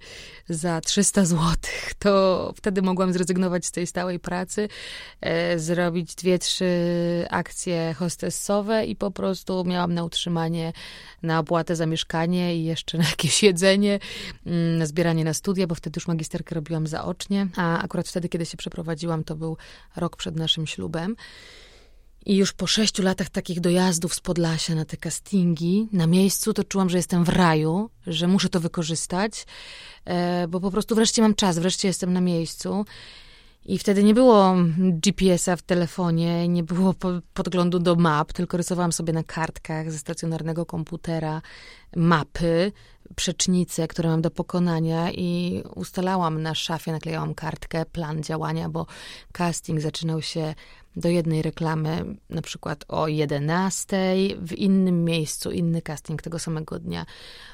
[0.50, 1.94] za 300 złotych.
[2.00, 4.70] To wtedy mogłam zrezygnować z tej stałej pracy,
[5.22, 6.66] e, zrobić dwie, trzy
[7.30, 10.74] akcje hostessowe i po prostu miałam na utrzymanie,
[11.24, 14.00] na opłatę za mieszkanie i jeszcze na jakieś jedzenie,
[14.46, 18.46] mm, na zbieranie na studia, bo wtedy już magisterkę robiłam zaocznie, a akurat wtedy, kiedy
[18.46, 19.58] się przeprowadziłam, to był
[19.96, 21.16] rok przed naszym ślubem.
[22.26, 26.64] I już po sześciu latach takich dojazdów z Podlasia na te castingi, na miejscu, to
[26.64, 29.46] czułam, że jestem w raju, że muszę to wykorzystać,
[30.06, 32.86] e, bo po prostu wreszcie mam czas, wreszcie jestem na miejscu.
[33.66, 36.96] I wtedy nie było GPS-a w telefonie, nie było
[37.34, 41.42] podglądu do map, tylko rysowałam sobie na kartkach ze stacjonarnego komputera
[41.96, 42.72] mapy,
[43.16, 48.86] przecznice, które mam do pokonania i ustalałam na szafie, naklejałam kartkę, plan działania, bo
[49.32, 50.56] casting zaczynał się
[50.96, 57.06] do jednej reklamy, na przykład o 11, w innym miejscu, inny casting tego samego dnia.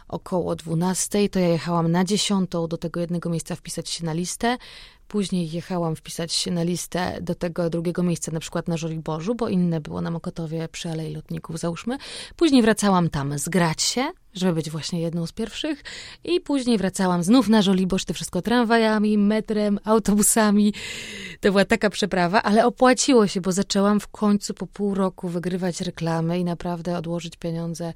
[0.07, 4.57] Około 12, to ja jechałam na 10 do tego jednego miejsca wpisać się na listę,
[5.11, 9.49] Później jechałam wpisać się na listę do tego drugiego miejsca, na przykład na Żoliborzu, bo
[9.49, 11.97] inne było na Mokotowie przy Alei Lotników, załóżmy.
[12.35, 15.83] Później wracałam tam zgrać się, żeby być właśnie jedną z pierwszych.
[16.23, 20.73] I później wracałam znów na Żoliborz, to wszystko tramwajami, metrem, autobusami.
[21.39, 25.81] To była taka przeprawa, ale opłaciło się, bo zaczęłam w końcu po pół roku wygrywać
[25.81, 27.93] reklamy i naprawdę odłożyć pieniądze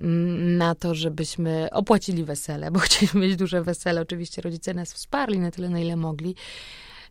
[0.00, 4.00] mm, na to, żebyśmy opłacili wesele, bo chcieliśmy mieć duże wesele.
[4.00, 6.34] Oczywiście rodzice nas wsparli na tyle, na ile mogli.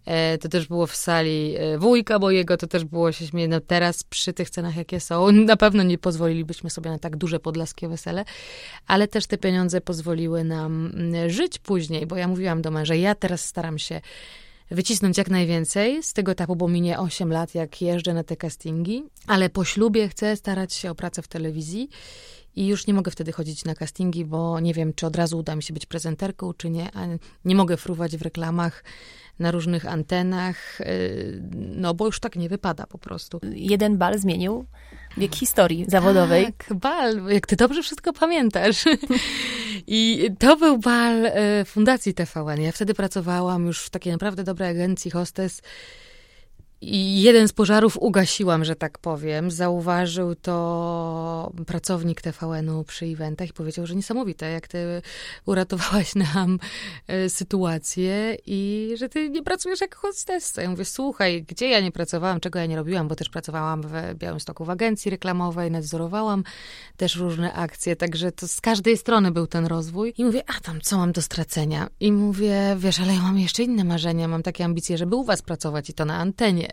[0.05, 3.47] E, to też było w sali e, wujka mojego, to też było się śmieje.
[3.47, 7.39] No teraz przy tych cenach, jakie są, na pewno nie pozwolilibyśmy sobie na tak duże
[7.39, 8.25] podlaskie wesele,
[8.87, 13.15] ale też te pieniądze pozwoliły nam mm, żyć później, bo ja mówiłam do męża, ja
[13.15, 14.01] teraz staram się
[14.71, 19.03] wycisnąć jak najwięcej z tego etapu, bo minie 8 lat, jak jeżdżę na te castingi,
[19.27, 21.89] ale po ślubie chcę starać się o pracę w telewizji
[22.55, 25.55] i już nie mogę wtedy chodzić na castingi, bo nie wiem, czy od razu uda
[25.55, 27.07] mi się być prezenterką, czy nie, a
[27.45, 28.83] nie mogę fruwać w reklamach
[29.39, 33.39] na różnych antenach, y, no bo już tak nie wypada po prostu.
[33.51, 34.65] Jeden bal zmienił
[35.17, 36.45] wiek historii zawodowej.
[36.45, 38.83] Tak, bal, jak ty dobrze wszystko pamiętasz.
[39.87, 41.31] I to był bal y,
[41.65, 42.61] Fundacji TVN.
[42.61, 45.61] Ja wtedy pracowałam już w takiej naprawdę dobrej agencji hostes
[47.23, 49.51] jeden z pożarów ugasiłam, że tak powiem.
[49.51, 55.01] Zauważył to pracownik TVN-u przy eventach i powiedział, że niesamowite, jak ty
[55.45, 56.59] uratowałaś nam
[57.07, 60.61] e, sytuację i że ty nie pracujesz jako hostessa.
[60.61, 64.15] Ja mówię, słuchaj, gdzie ja nie pracowałam, czego ja nie robiłam, bo też pracowałam w
[64.15, 66.43] Białymstoku w agencji reklamowej, nadzorowałam
[66.97, 70.13] też różne akcje, także to z każdej strony był ten rozwój.
[70.17, 71.87] I mówię, a tam co mam do stracenia?
[71.99, 75.41] I mówię, wiesz, ale ja mam jeszcze inne marzenia, mam takie ambicje, żeby u was
[75.41, 76.72] pracować i to na antenie.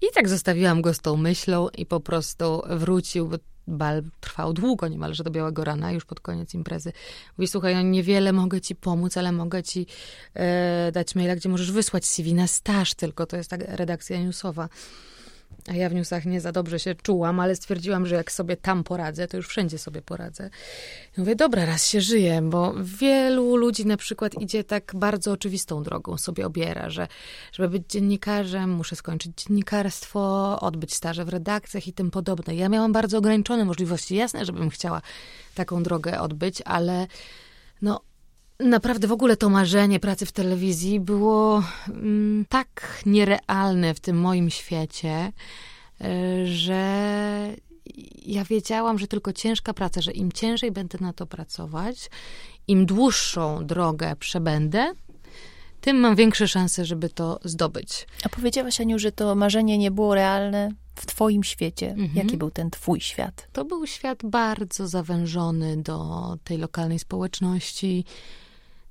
[0.00, 4.88] I tak zostawiłam go z tą myślą i po prostu wrócił, bo bal trwał długo,
[4.88, 6.92] niemalże do białego rana, już pod koniec imprezy.
[7.38, 9.86] Mówi, słuchaj, no niewiele mogę ci pomóc, ale mogę ci
[10.34, 14.68] e, dać maila, gdzie możesz wysłać CV na staż tylko, to jest tak redakcja newsowa.
[15.68, 18.84] A ja w newsach nie za dobrze się czułam, ale stwierdziłam, że jak sobie tam
[18.84, 20.50] poradzę, to już wszędzie sobie poradzę.
[21.18, 25.82] I mówię, dobra, raz się żyję, bo wielu ludzi na przykład idzie tak bardzo oczywistą
[25.82, 27.08] drogą, sobie obiera, że
[27.52, 32.54] żeby być dziennikarzem, muszę skończyć dziennikarstwo, odbyć staże w redakcjach i tym podobne.
[32.54, 34.16] Ja miałam bardzo ograniczone możliwości.
[34.16, 35.02] Jasne, żebym chciała
[35.54, 37.06] taką drogę odbyć, ale
[37.82, 38.00] no
[38.62, 44.50] Naprawdę w ogóle to marzenie pracy w telewizji było mm, tak nierealne w tym moim
[44.50, 45.32] świecie,
[46.00, 46.82] y, że
[48.26, 52.10] ja wiedziałam, że tylko ciężka praca, że im ciężej będę na to pracować,
[52.68, 54.92] im dłuższą drogę przebędę,
[55.80, 58.06] tym mam większe szanse, żeby to zdobyć.
[58.24, 61.90] A powiedziałaś, Aniu, że to marzenie nie było realne w Twoim świecie.
[61.90, 62.10] Mhm.
[62.14, 63.48] Jaki był ten Twój świat?
[63.52, 68.04] To był świat bardzo zawężony do tej lokalnej społeczności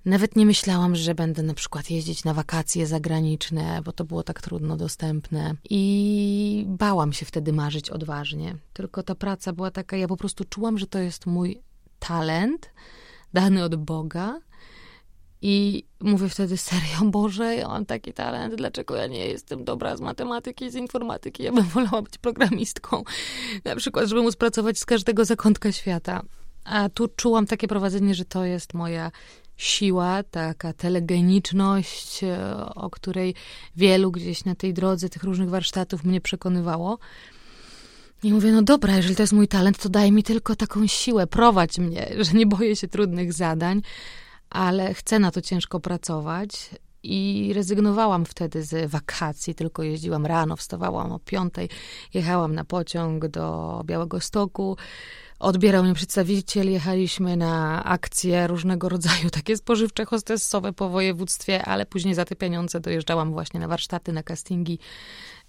[0.06, 4.42] nawet nie myślałam, że będę na przykład jeździć na wakacje zagraniczne, bo to było tak
[4.42, 5.56] trudno dostępne.
[5.70, 8.56] I bałam się wtedy marzyć odważnie.
[8.74, 11.62] Tylko ta praca była taka, ja po prostu czułam, że to jest mój
[12.00, 12.72] talent
[13.34, 14.40] dany od Boga
[15.42, 20.02] I mówię wtedy serio, Boże, ja mam taki talent, dlaczego ja nie jestem dobra z
[20.02, 21.44] matematyki, z informatyki?
[21.44, 23.04] Ja bym wolała być programistką,
[23.66, 26.22] na przykład, żeby móc pracować z każdego zakątka świata.
[26.64, 29.12] A tu czułam takie prowadzenie, że to jest moja
[29.58, 33.36] siła, taka telegeniczność, e, o której
[33.76, 37.00] wielu gdzieś na tej drodze tych różnych warsztatów mnie przekonywało.
[38.24, 41.28] I mówię, no dobra, jeżeli to jest mój talent, to daj mi tylko taką siłę,
[41.28, 43.82] prowadź mnie, że nie boję się trudnych zadań,
[44.50, 46.70] ale chcę na to ciężko pracować.
[47.04, 51.70] I rezygnowałam wtedy z wakacji, tylko jeździłam rano, wstawałam o piątej,
[52.14, 54.78] jechałam na pociąg do Białego Stoku,
[55.42, 62.14] odbierał mnie przedstawiciel, jechaliśmy na akcje różnego rodzaju, takie spożywcze, hostessowe po województwie, ale później
[62.14, 64.80] za te pieniądze dojeżdżałam właśnie na warsztaty, na castingi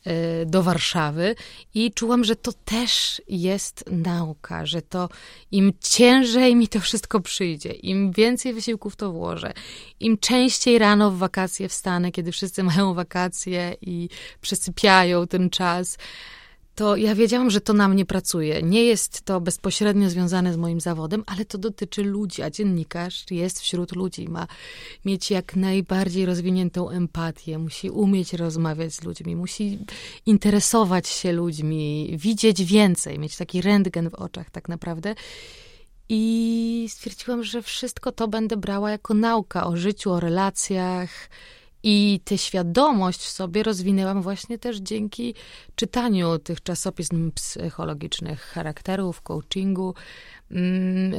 [0.07, 1.35] Y, do Warszawy.
[1.75, 5.09] I czułam, że to też jest nauka, że to
[5.51, 9.53] im ciężej mi to wszystko przyjdzie, im więcej wysiłków to włożę,
[10.01, 14.09] im częściej rano w wakacje wstanę, kiedy wszyscy mają wakacje i
[14.41, 15.99] przesypiają ten czas,
[16.75, 18.63] to ja wiedziałam, że to na mnie pracuje.
[18.63, 23.61] Nie jest to bezpośrednio związane z moim zawodem, ale to dotyczy ludzi, a dziennikarz jest
[23.61, 24.47] wśród ludzi, ma
[25.05, 29.79] mieć jak najbardziej rozwiniętą empatię, musi umieć rozmawiać z ludźmi, musi
[30.27, 35.15] interesować się ludźmi, widzieć więcej, mieć taki rentgen w oczach tak naprawdę.
[36.09, 41.29] I stwierdziłam, że wszystko to będę brała jako nauka o życiu, o relacjach,
[41.83, 45.35] i tę świadomość w sobie rozwinęłam właśnie też dzięki
[45.75, 49.95] czytaniu tych czasopism psychologicznych, charakterów, coachingu,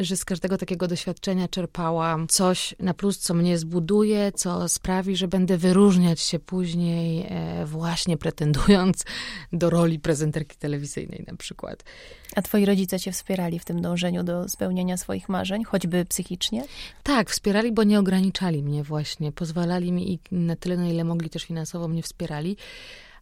[0.01, 5.27] że z każdego takiego doświadczenia czerpałam coś na plus, co mnie zbuduje, co sprawi, że
[5.27, 9.05] będę wyróżniać się później, e, właśnie pretendując
[9.53, 11.83] do roli prezenterki telewizyjnej na przykład.
[12.35, 16.63] A twoi rodzice cię wspierali w tym dążeniu do spełnienia swoich marzeń, choćby psychicznie?
[17.03, 19.31] Tak, wspierali, bo nie ograniczali mnie właśnie.
[19.31, 22.57] Pozwalali mi i na tyle, na ile mogli, też finansowo mnie wspierali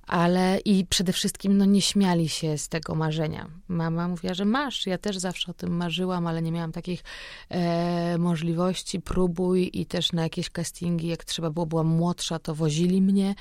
[0.08, 3.48] ale i przede wszystkim no, nie śmiali się z tego marzenia.
[3.68, 7.04] Mama mówiła, że masz, ja też zawsze o tym marzyłam, ale nie miałam takich
[7.50, 13.02] e, możliwości, próbuj i też na jakieś castingi, jak trzeba było, byłam młodsza, to wozili
[13.02, 13.36] mnie.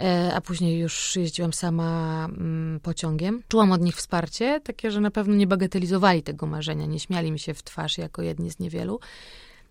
[0.00, 3.42] E, a później już jeździłam sama mm, pociągiem.
[3.48, 7.38] Czułam od nich wsparcie, takie, że na pewno nie bagatelizowali tego marzenia, nie śmiali mi
[7.38, 9.00] się w twarz jako jedni z niewielu.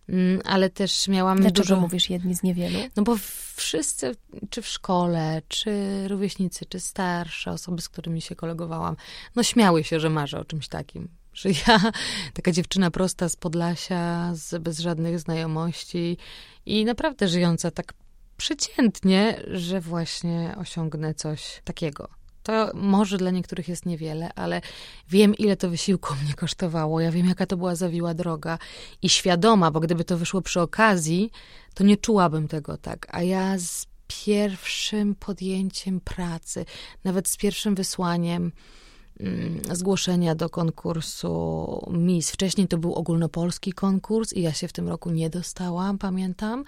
[0.10, 1.82] Mm, ale też miałam Dlaczego dużo...
[1.82, 2.80] mówisz jedni z niewielu?
[2.96, 3.16] No bo
[3.56, 4.16] wszyscy,
[4.50, 5.72] czy w szkole, czy
[6.08, 8.96] rówieśnicy, czy starsze osoby, z którymi się kolegowałam,
[9.36, 11.08] no śmiały się, że marzę o czymś takim.
[11.34, 11.92] Że ja,
[12.34, 16.18] taka dziewczyna prosta z Podlasia, z, bez żadnych znajomości
[16.66, 17.94] i naprawdę żyjąca tak
[18.38, 22.10] przeciętnie, że właśnie osiągnę coś takiego.
[22.48, 24.62] To może dla niektórych jest niewiele, ale
[25.10, 27.00] wiem, ile to wysiłku mnie kosztowało.
[27.00, 28.58] Ja wiem, jaka to była zawiła droga
[29.02, 31.32] i świadoma, bo gdyby to wyszło przy okazji,
[31.74, 33.08] to nie czułabym tego tak.
[33.12, 36.66] A ja z pierwszym podjęciem pracy,
[37.04, 38.52] nawet z pierwszym wysłaniem
[39.20, 42.32] mm, zgłoszenia do konkursu Miss.
[42.32, 46.64] Wcześniej to był ogólnopolski konkurs i ja się w tym roku nie dostałam, pamiętam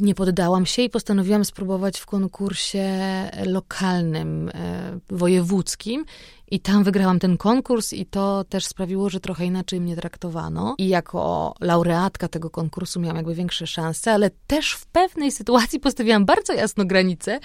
[0.00, 2.98] nie poddałam się i postanowiłam spróbować w konkursie
[3.46, 6.04] lokalnym, e, wojewódzkim
[6.50, 10.74] i tam wygrałam ten konkurs i to też sprawiło, że trochę inaczej mnie traktowano.
[10.78, 16.24] I jako laureatka tego konkursu miałam jakby większe szanse, ale też w pewnej sytuacji postawiłam
[16.24, 17.40] bardzo jasno granicę,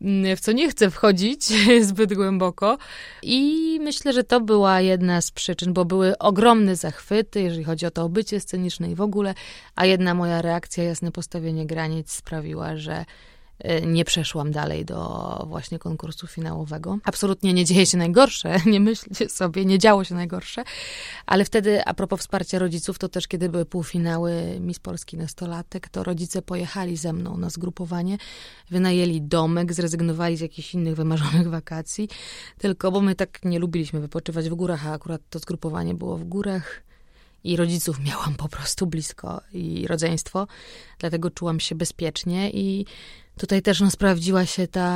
[0.00, 1.44] mm, w co nie chcę wchodzić
[1.88, 2.78] zbyt głęboko.
[3.22, 7.90] I myślę, że to była jedna z przyczyn, bo były ogromne zachwyty, jeżeli chodzi o
[7.90, 9.34] to obycie sceniczne i w ogóle,
[9.74, 13.04] a jedna moja reakcja, jasne postawienie granic sprawiła, że
[13.86, 16.98] nie przeszłam dalej do właśnie konkursu finałowego.
[17.04, 20.64] Absolutnie nie dzieje się najgorsze, nie myślcie sobie, nie działo się najgorsze,
[21.26, 26.02] ale wtedy a propos wsparcia rodziców, to też kiedy były półfinały Miss Polski Nastolatek, to
[26.02, 28.18] rodzice pojechali ze mną na zgrupowanie,
[28.70, 32.08] wynajęli domek, zrezygnowali z jakichś innych wymarzonych wakacji,
[32.58, 36.24] tylko bo my tak nie lubiliśmy wypoczywać w górach, a akurat to zgrupowanie było w
[36.24, 36.82] górach.
[37.44, 40.46] I rodziców miałam po prostu blisko i rodzeństwo,
[40.98, 42.86] dlatego czułam się bezpiecznie i
[43.40, 44.86] Tutaj też no, sprawdziła się ta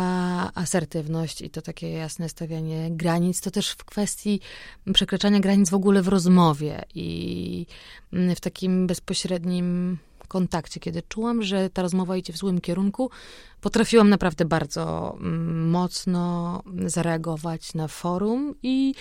[0.54, 3.40] asertywność i to takie jasne stawianie granic.
[3.40, 4.40] To też w kwestii
[4.92, 7.66] przekraczania granic w ogóle w rozmowie i
[8.12, 9.98] mm, w takim bezpośrednim
[10.28, 13.10] kontakcie, kiedy czułam, że ta rozmowa idzie w złym kierunku,
[13.60, 18.94] potrafiłam naprawdę bardzo mm, mocno zareagować na forum i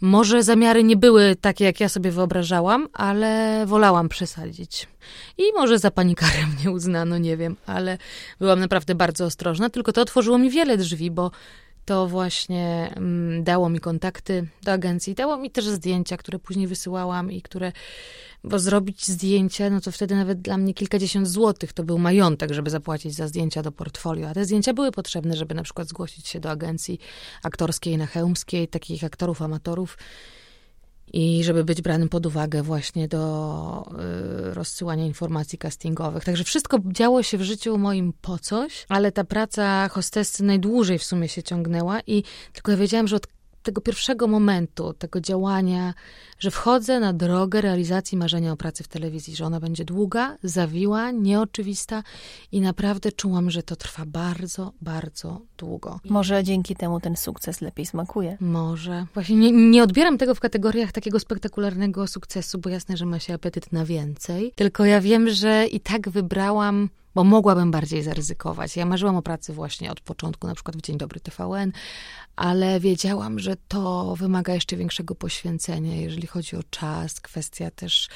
[0.00, 4.88] może zamiary nie były takie, jak ja sobie wyobrażałam, ale wolałam przesadzić.
[5.38, 7.98] I może za panikarę mnie uznano, nie wiem, ale
[8.40, 9.70] byłam naprawdę bardzo ostrożna.
[9.70, 11.30] Tylko to otworzyło mi wiele drzwi, bo
[11.86, 17.32] to właśnie mm, dało mi kontakty do agencji, dało mi też zdjęcia, które później wysyłałam
[17.32, 17.72] i które,
[18.44, 22.70] bo zrobić zdjęcia, no to wtedy nawet dla mnie kilkadziesiąt złotych to był majątek, żeby
[22.70, 26.40] zapłacić za zdjęcia do portfolio, a te zdjęcia były potrzebne, żeby na przykład zgłosić się
[26.40, 26.98] do agencji
[27.42, 29.98] aktorskiej na Chełmskiej, takich aktorów, amatorów,
[31.12, 33.90] i żeby być branym pod uwagę właśnie do
[34.50, 36.24] y, rozsyłania informacji castingowych.
[36.24, 41.04] Także wszystko działo się w życiu moim po coś, ale ta praca hostessy najdłużej w
[41.04, 43.26] sumie się ciągnęła i tylko ja wiedziałam, że od
[43.66, 45.94] tego pierwszego momentu, tego działania,
[46.38, 51.10] że wchodzę na drogę realizacji marzenia o pracy w telewizji, że ona będzie długa, zawiła,
[51.10, 52.02] nieoczywista
[52.52, 56.00] i naprawdę czułam, że to trwa bardzo, bardzo długo.
[56.04, 58.36] Może dzięki temu ten sukces lepiej smakuje.
[58.40, 59.06] Może.
[59.14, 63.34] Właśnie nie, nie odbieram tego w kategoriach takiego spektakularnego sukcesu, bo jasne, że ma się
[63.34, 64.52] apetyt na więcej.
[64.56, 68.76] Tylko ja wiem, że i tak wybrałam bo mogłabym bardziej zaryzykować.
[68.76, 71.72] Ja marzyłam o pracy właśnie od początku, na przykład w Dzień Dobry TVN,
[72.36, 78.08] ale wiedziałam, że to wymaga jeszcze większego poświęcenia, jeżeli chodzi o czas, kwestia też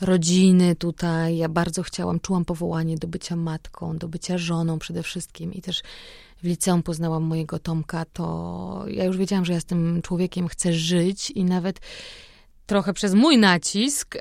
[0.00, 1.36] rodziny tutaj.
[1.36, 5.82] Ja bardzo chciałam, czułam powołanie do bycia matką, do bycia żoną przede wszystkim i też
[6.42, 10.72] w liceum poznałam mojego Tomka, to ja już wiedziałam, że ja z tym człowiekiem chcę
[10.72, 11.80] żyć i nawet
[12.66, 14.20] trochę przez mój nacisk e,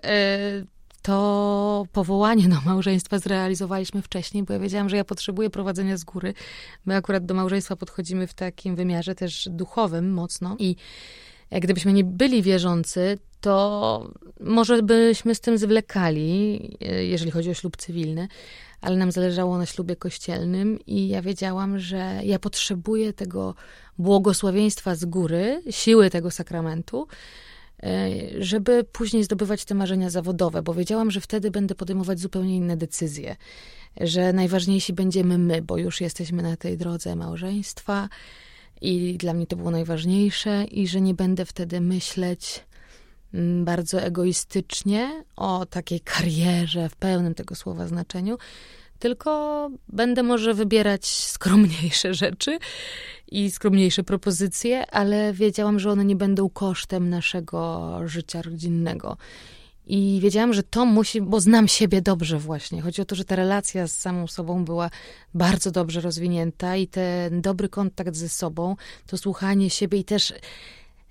[1.04, 6.34] to powołanie do małżeństwa zrealizowaliśmy wcześniej, bo ja wiedziałam, że ja potrzebuję prowadzenia z góry.
[6.86, 10.76] My akurat do małżeństwa podchodzimy w takim wymiarze też duchowym mocno i
[11.52, 18.28] gdybyśmy nie byli wierzący, to może byśmy z tym zwlekali, jeżeli chodzi o ślub cywilny,
[18.82, 23.56] ale nam zależało na ślubie kościelnym i ja wiedziałam, że ja potrzebuję tego
[23.98, 27.10] błogosławieństwa z góry, siły tego sakramentu, E,
[28.40, 33.36] żeby później zdobywać te marzenia zawodowe, bo wiedziałam, że wtedy będę podejmować zupełnie inne decyzje,
[34.02, 38.10] że najważniejsi będziemy my, bo już jesteśmy na tej drodze małżeństwa
[38.82, 42.66] i dla mnie to było najważniejsze i że nie będę wtedy myśleć
[43.34, 48.38] mm, bardzo egoistycznie o takiej karierze w pełnym tego słowa znaczeniu,
[49.04, 52.60] tylko będę może wybierać skromniejsze rzeczy
[53.32, 59.18] i skromniejsze propozycje, ale wiedziałam, że one nie będą kosztem naszego życia rodzinnego.
[59.88, 62.82] I wiedziałam, że to musi, bo znam siebie dobrze właśnie.
[62.82, 64.90] Chodzi o to, że ta relacja z samą sobą była
[65.34, 68.76] bardzo dobrze rozwinięta i ten dobry kontakt ze sobą,
[69.08, 70.34] to słuchanie siebie i też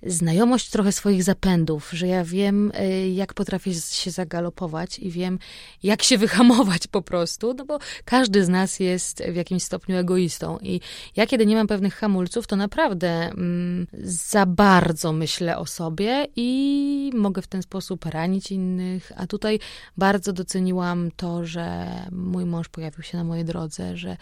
[0.05, 5.39] znajomość trochę swoich zapędów, że ja wiem, y, jak potrafię się zagalopować i wiem,
[5.83, 10.57] jak się wyhamować po prostu, no bo każdy z nas jest w jakimś stopniu egoistą.
[10.61, 10.81] I
[11.15, 17.11] ja, kiedy nie mam pewnych hamulców, to naprawdę mm, za bardzo myślę o sobie i
[17.15, 19.59] mogę w ten sposób ranić innych, a tutaj
[19.97, 24.17] bardzo doceniłam to, że mój mąż pojawił się na mojej drodze, że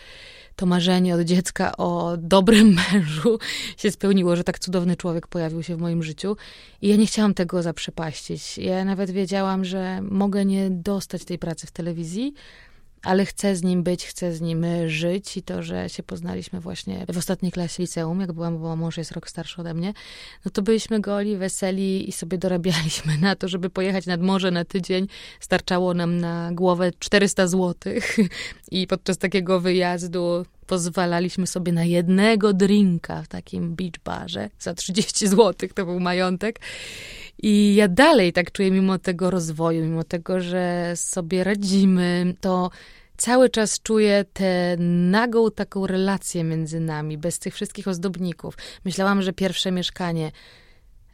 [0.62, 3.40] to marzenie od dziecka o dobrym mężu
[3.78, 6.38] się spełniło, że tak cudowny człowiek pojawił się w moim życiu.
[6.82, 8.58] I ja nie chciałam tego zaprzepaścić.
[8.58, 12.34] Ja nawet wiedziałam, że mogę nie dostać tej pracy w telewizji,
[13.04, 17.06] ale chcę z nim być, chcę z nim żyć i to, że się poznaliśmy właśnie
[17.14, 19.94] w ostatniej klasie liceum, jak byłam, bo mąż jest rok starszy ode mnie,
[20.46, 24.66] no to byliśmy goli, weseli i sobie dorabialiśmy na to, żeby pojechać nad morze na
[24.66, 25.08] tydzień.
[25.40, 28.18] Starczało nam na głowę 400 złotych
[28.72, 35.28] i podczas takiego wyjazdu pozwalaliśmy sobie na jednego drinka w takim beach barze za 30
[35.28, 36.60] złotych, to był majątek.
[37.44, 42.72] I ja dalej tak czuję, mimo tego rozwoju, mimo tego, że sobie radzimy, to
[43.18, 44.78] cały czas czuję tę
[45.12, 48.58] nagą taką relację między nami, bez tych wszystkich ozdobników.
[48.86, 50.32] Myślałam, że pierwsze mieszkanie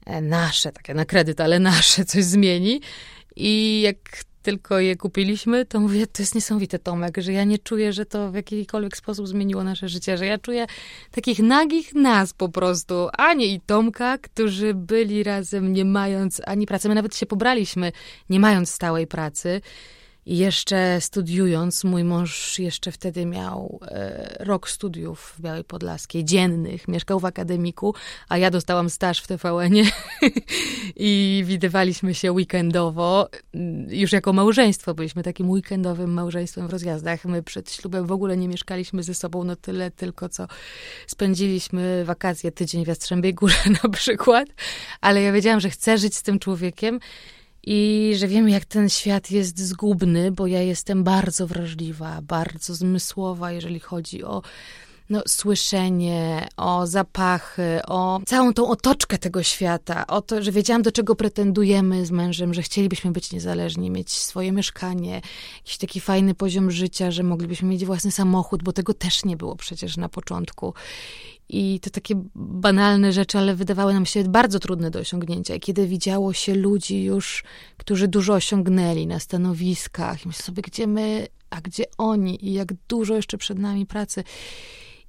[0.05, 2.81] e, nasze, takie na kredyt, ale nasze, coś zmieni.
[3.35, 3.97] I jak
[4.47, 8.31] tylko je kupiliśmy, to mówię, to jest niesamowite, Tomek, że ja nie czuję, że to
[8.31, 10.65] w jakikolwiek sposób zmieniło nasze życie, że ja czuję
[11.11, 16.89] takich nagich nas po prostu, Anię i Tomka, którzy byli razem nie mając ani pracy.
[16.89, 17.91] My nawet się pobraliśmy,
[18.29, 19.61] nie mając stałej pracy.
[20.27, 26.87] I jeszcze studiując, mój mąż jeszcze wtedy miał e, rok studiów w Białej Podlaskiej, dziennych,
[26.87, 27.95] mieszkał w akademiku,
[28.29, 29.85] a ja dostałam staż w TVN-ie.
[30.95, 33.29] I widywaliśmy się weekendowo,
[33.89, 37.25] już jako małżeństwo, byliśmy takim weekendowym małżeństwem w rozjazdach.
[37.25, 40.47] My przed ślubem w ogóle nie mieszkaliśmy ze sobą, no tyle tylko, co
[41.07, 44.47] spędziliśmy wakacje, tydzień w Jastrzębiej Górze na przykład,
[45.01, 46.99] ale ja wiedziałam, że chcę żyć z tym człowiekiem
[47.69, 53.51] i że wiem, jak ten świat jest zgubny, bo ja jestem bardzo wrażliwa, bardzo zmysłowa,
[53.51, 54.41] jeżeli chodzi o
[55.09, 60.91] no, słyszenie, o zapachy, o całą tą otoczkę tego świata, o to, że wiedziałam, do
[60.91, 65.21] czego pretendujemy z mężem, że chcielibyśmy być niezależni, mieć swoje mieszkanie,
[65.57, 69.55] jakiś taki fajny poziom życia, że moglibyśmy mieć własny samochód, bo tego też nie było
[69.55, 70.73] przecież na początku.
[71.49, 75.55] I to takie banalne rzeczy, ale wydawały nam się bardzo trudne do osiągnięcia.
[75.55, 77.43] I kiedy widziało się ludzi już,
[77.77, 82.73] którzy dużo osiągnęli na stanowiskach, i myślę sobie, gdzie my, a gdzie oni, i jak
[82.87, 84.23] dużo jeszcze przed nami pracy.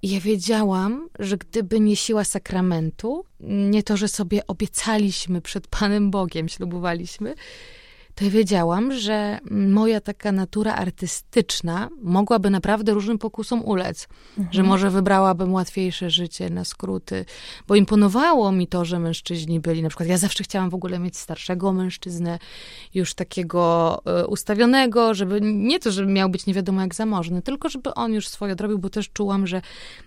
[0.02, 6.10] I ja wiedziałam, że gdyby nie siła sakramentu, nie to, że sobie obiecaliśmy przed Panem
[6.10, 7.34] Bogiem, ślubowaliśmy,
[8.18, 14.08] to ja wiedziałam, że moja taka natura artystyczna mogłaby naprawdę różnym pokusom ulec.
[14.38, 14.52] Mhm.
[14.52, 17.24] Że może wybrałabym łatwiejsze życie na skróty,
[17.68, 19.82] bo imponowało mi to, że mężczyźni byli.
[19.82, 22.38] Na przykład ja zawsze chciałam w ogóle mieć starszego mężczyznę,
[22.94, 27.68] już takiego e, ustawionego, żeby nie to, żeby miał być nie wiadomo jak zamożny, tylko
[27.68, 29.62] żeby on już swoje odrobił, bo też czułam, że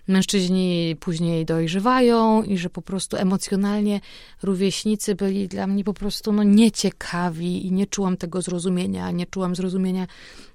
[0.08, 4.00] mężczyźni później dojrzewają i że po prostu emocjonalnie
[4.42, 9.26] rówieśnicy byli dla mnie po prostu no, nieciekawi i nie czułam czułam tego zrozumienia, nie
[9.26, 10.06] czułam zrozumienia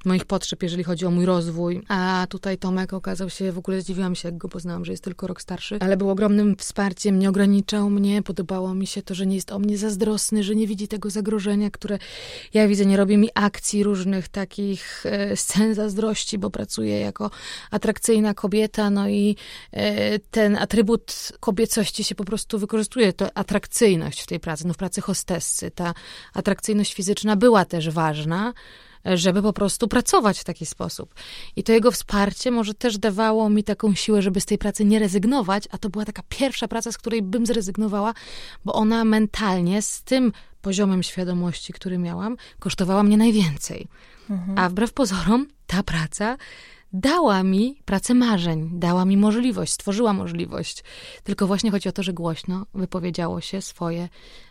[0.06, 1.82] moich potrzeb, jeżeli chodzi o mój rozwój.
[1.88, 5.28] A tutaj Tomek okazał się, w ogóle zdziwiłam się, jak go poznałam, że jest tylko
[5.28, 9.36] rok starszy, ale był ogromnym wsparciem, nie ograniczał mnie, podobało mi się to, że nie
[9.36, 12.00] jest o mnie zazdrosny, że nie widzi tego zagrożenia, które
[12.54, 17.32] ja widzę, nie robi mi akcji różnych takich e, scen zazdrości, bo pracuję jako
[17.72, 19.36] atrakcyjna kobieta, no i
[19.72, 24.78] e, ten atrybut kobiecości się po prostu wykorzystuje, to atrakcyjność w tej pracy, no w
[24.78, 25.94] pracy hostessy, ta
[26.34, 28.54] atrakcyjność fizyczna była też ważna,
[29.06, 31.14] żeby po prostu pracować w taki sposób.
[31.56, 35.00] I to jego wsparcie może też dawało mi taką siłę, żeby z tej pracy nie
[35.00, 38.14] rezygnować, a to była taka pierwsza praca, z której bym zrezygnowała,
[38.66, 40.32] bo ona mentalnie z tym
[40.62, 43.88] poziomem świadomości, który miałam, kosztowała mnie najwięcej.
[44.30, 44.60] Mhm.
[44.60, 46.38] A wbrew pozorom, ta praca
[46.94, 50.84] dała mi pracę marzeń, dała mi możliwość, stworzyła możliwość.
[51.24, 54.10] Tylko właśnie chodzi o to, że głośno wypowiedziało się swoje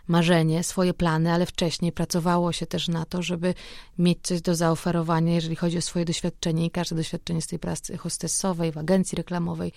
[0.08, 3.54] marzenie, swoje plany, ale wcześniej pracowało się też na to, żeby
[3.98, 7.96] mieć coś do zaoferowania, jeżeli chodzi o swoje doświadczenie i każde doświadczenie z tej pracy
[7.96, 9.72] hostessowej, w agencji reklamowej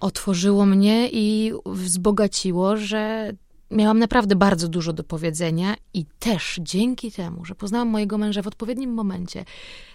[0.00, 3.32] otworzyło mnie i wzbogaciło, że
[3.72, 8.46] miałam naprawdę bardzo dużo do powiedzenia i też dzięki temu, że poznałam mojego męża w
[8.46, 9.44] odpowiednim momencie,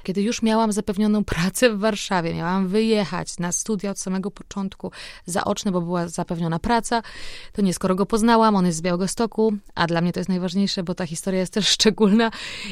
[0.04, 4.92] kiedy już miałam zapewnioną pracę w Warszawie, miałam wyjechać na studia od samego początku
[5.26, 7.02] zaoczne, bo była zapewniona praca,
[7.54, 10.84] to nie skoro go poznałam, on jest z Białegostoku, a dla mnie to jest najważniejsze,
[10.84, 12.32] bo ta historia jest też szczególna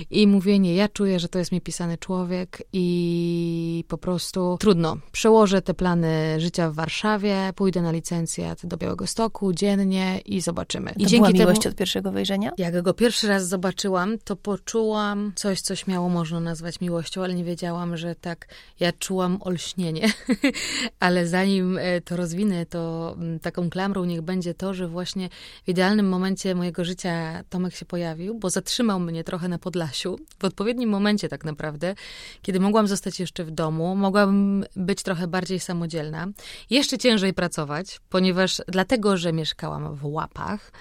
[0.09, 4.97] i mówię, nie, ja czuję, że to jest mi pisany człowiek i po prostu trudno.
[5.11, 10.94] Przełożę te plany życia w Warszawie, pójdę na licencjat do Białegostoku dziennie i zobaczymy.
[10.97, 12.51] I to dzięki miłość temu, od pierwszego wejrzenia?
[12.57, 17.43] Jak go pierwszy raz zobaczyłam, to poczułam coś, co śmiało można nazwać miłością, ale nie
[17.43, 18.47] wiedziałam, że tak,
[18.79, 20.09] ja czułam olśnienie.
[20.99, 25.29] ale zanim e, to rozwinę, to mm, taką klamrą niech będzie to, że właśnie
[25.65, 30.45] w idealnym momencie mojego życia Tomek się pojawił, bo zatrzymał mnie trochę na Podlasiu, w
[30.45, 31.95] odpowiednim momencie tak naprawdę,
[32.41, 36.27] kiedy mogłam zostać jeszcze w domu, mogłam być trochę bardziej samodzielna,
[36.69, 40.71] jeszcze ciężej pracować, ponieważ dlatego, że mieszkałam w łapach,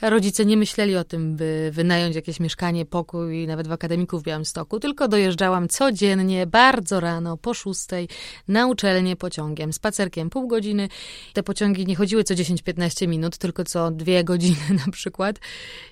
[0.00, 4.80] Rodzice nie myśleli o tym, by wynająć jakieś mieszkanie, pokój, nawet w akademiku w Białymstoku,
[4.80, 8.08] tylko dojeżdżałam codziennie, bardzo rano, po szóstej,
[8.48, 10.88] na uczelnię pociągiem, spacerkiem pół godziny.
[11.32, 15.38] Te pociągi nie chodziły co 10-15 minut, tylko co dwie godziny na przykład.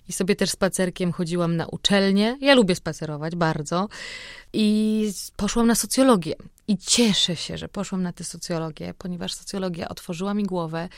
[0.09, 2.39] I sobie też spacerkiem chodziłam na uczelnię.
[2.41, 3.89] Ja lubię spacerować bardzo.
[4.53, 6.35] I poszłam na socjologię.
[6.69, 10.89] I cieszę się, że poszłam na tę socjologię, ponieważ socjologia otworzyła mi głowę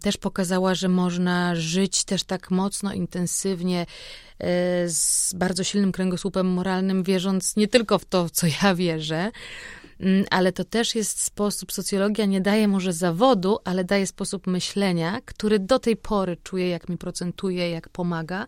[0.00, 7.02] też pokazała, że można żyć też tak mocno, intensywnie, e, z bardzo silnym kręgosłupem moralnym,
[7.02, 9.30] wierząc nie tylko w to, w co ja wierzę,
[10.30, 15.58] ale to też jest sposób, socjologia nie daje może zawodu, ale daje sposób myślenia, który
[15.58, 18.46] do tej pory czuję, jak mi procentuje, jak pomaga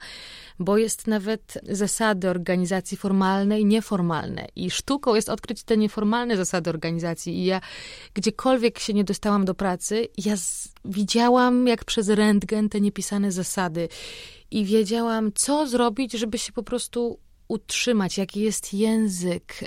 [0.58, 4.46] bo jest nawet zasady organizacji formalne i nieformalne.
[4.56, 7.38] I sztuką jest odkryć te nieformalne zasady organizacji.
[7.38, 7.60] I ja
[8.14, 13.88] gdziekolwiek się nie dostałam do pracy, ja z, widziałam jak przez rentgen te niepisane zasady.
[14.50, 17.18] I wiedziałam, co zrobić, żeby się po prostu
[17.48, 19.60] utrzymać, jaki jest język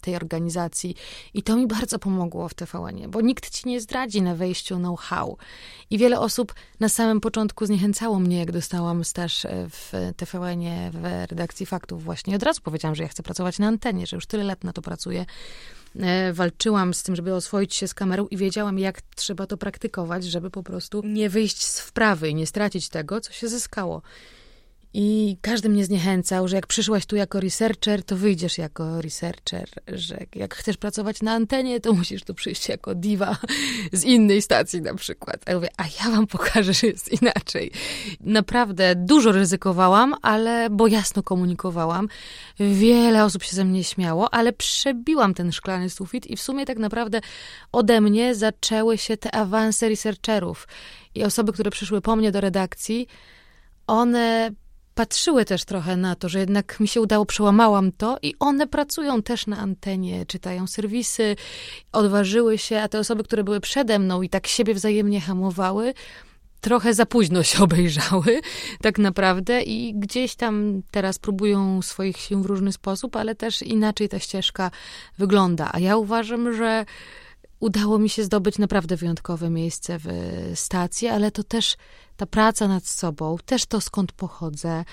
[0.00, 0.96] tej organizacji.
[1.34, 5.38] I to mi bardzo pomogło w tvn bo nikt ci nie zdradzi na wejściu know-how.
[5.90, 10.60] I wiele osób na samym początku zniechęcało mnie, jak dostałam staż e, w tvn
[10.92, 12.36] w redakcji faktów właśnie.
[12.36, 14.82] Od razu powiedziałam, że ja chcę pracować na antenie, że już tyle lat na to
[14.82, 15.26] pracuję
[15.96, 20.24] e, walczyłam z tym, żeby oswoić się z kamerą i wiedziałam, jak trzeba to praktykować,
[20.24, 24.02] żeby po prostu nie wyjść z wprawy i nie stracić tego, co się zyskało.
[24.96, 30.18] I każdy mnie zniechęcał, że jak przyszłaś tu jako researcher, to wyjdziesz jako researcher, że
[30.34, 33.36] jak chcesz pracować na antenie, to musisz tu przyjść jako diva
[33.92, 35.36] z innej stacji na przykład.
[35.46, 37.70] A ja mówię, a ja wam pokażę, że jest inaczej.
[38.20, 42.08] Naprawdę dużo ryzykowałam, ale bo jasno komunikowałam.
[42.60, 46.78] Wiele osób się ze mnie śmiało, ale przebiłam ten szklany sufit i w sumie tak
[46.78, 47.20] naprawdę
[47.72, 50.68] ode mnie zaczęły się te awanse researcherów.
[51.14, 53.06] I osoby, które przyszły po mnie do redakcji,
[53.86, 54.50] one
[54.94, 59.22] patrzyły też trochę na to, że jednak mi się udało, przełamałam to i one pracują
[59.22, 61.36] też na antenie, czytają serwisy,
[61.92, 65.94] odważyły się, a te osoby, które były przede mną i tak siebie wzajemnie hamowały,
[66.60, 68.40] trochę za późno się obejrzały,
[68.82, 74.08] tak naprawdę, i gdzieś tam teraz próbują swoich sił w różny sposób, ale też inaczej
[74.08, 74.70] ta ścieżka
[75.18, 75.70] wygląda.
[75.72, 76.84] A ja uważam, że
[77.60, 80.08] udało mi się zdobyć naprawdę wyjątkowe miejsce w
[80.54, 81.76] stacji, ale to też
[82.16, 84.84] ta praca nad sobą, też to skąd pochodzę,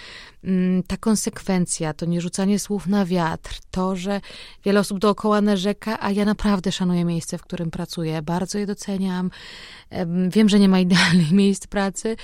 [0.43, 4.22] mm, ta konsekwencja, to nie rzucanie słów na wiatr, to, że
[4.65, 9.32] wiele osób dookoła narzeka, a ja naprawdę szanuję miejsce, w którym pracuję, bardzo je doceniam.
[10.30, 12.15] Wiem, że nie ma idealnych miejsc pracy,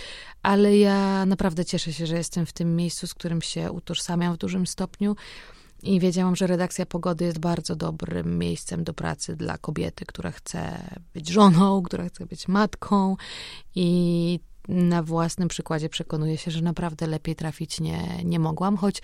[0.44, 4.38] ale ja naprawdę cieszę się, że jestem w tym miejscu, z którym się utożsamiam w
[4.38, 5.16] dużym stopniu.
[5.84, 10.90] I wiedziałam, że redakcja pogody jest bardzo dobrym miejscem do pracy dla kobiety, która chce
[11.14, 13.18] być żoną, która chce być matką.
[13.76, 19.02] I na własnym przykładzie przekonuję się, że naprawdę lepiej trafić nie, nie mogłam, choć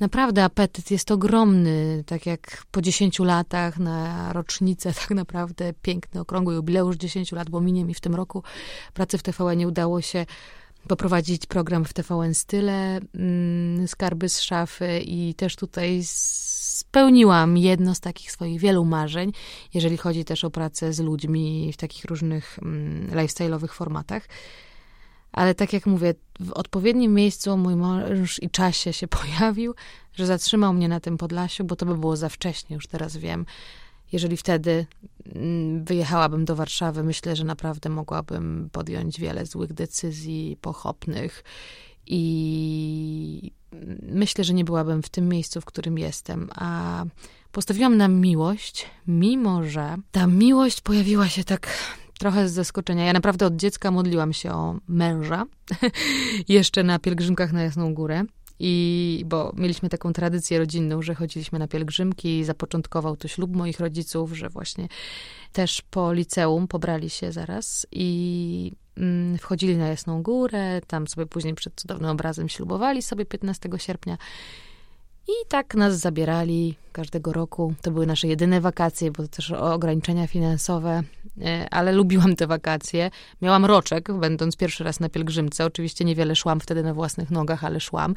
[0.00, 6.54] naprawdę apetyt jest ogromny, tak jak po 10 latach na rocznicę, tak naprawdę piękny, okrągły
[6.54, 8.42] jubileusz 10 lat, bo minie mi w tym roku
[8.94, 10.26] pracy w TVN nie udało się
[10.88, 18.00] poprowadzić program w TVN Style, mm, Skarby z szafy i też tutaj spełniłam jedno z
[18.00, 19.32] takich swoich wielu marzeń,
[19.74, 24.28] jeżeli chodzi też o pracę z ludźmi w takich różnych mm, lifestyle'owych formatach.
[25.32, 29.74] Ale tak jak mówię, w odpowiednim miejscu mój mąż i czasie się pojawił,
[30.14, 33.46] że zatrzymał mnie na tym Podlasiu, bo to by było za wcześnie, już teraz wiem.
[34.12, 34.86] Jeżeli wtedy
[35.34, 41.44] mm, wyjechałabym do Warszawy, myślę, że naprawdę mogłabym podjąć wiele złych decyzji, pochopnych
[42.06, 43.52] i
[44.02, 46.50] myślę, że nie byłabym w tym miejscu, w którym jestem.
[46.54, 47.04] A
[47.52, 51.68] postawiłam na miłość, mimo że ta miłość pojawiła się tak
[52.18, 53.04] trochę z zaskoczenia.
[53.04, 55.44] Ja naprawdę od dziecka modliłam się o męża,
[56.48, 58.24] jeszcze na pielgrzymkach na Jasną Górę.
[58.64, 64.32] I bo mieliśmy taką tradycję rodzinną, że chodziliśmy na pielgrzymki zapoczątkował to ślub moich rodziców,
[64.32, 64.88] że właśnie
[65.52, 71.54] też po liceum pobrali się zaraz i mm, wchodzili na Jasną Górę, tam sobie później
[71.54, 74.18] przed cudownym obrazem ślubowali sobie 15 sierpnia.
[75.28, 77.74] I tak nas zabierali każdego roku.
[77.82, 81.02] To były nasze jedyne wakacje, bo też ograniczenia finansowe,
[81.42, 83.10] e, ale lubiłam te wakacje.
[83.42, 85.64] Miałam roczek, będąc pierwszy raz na pielgrzymce.
[85.64, 88.14] Oczywiście niewiele szłam wtedy na własnych nogach, ale szłam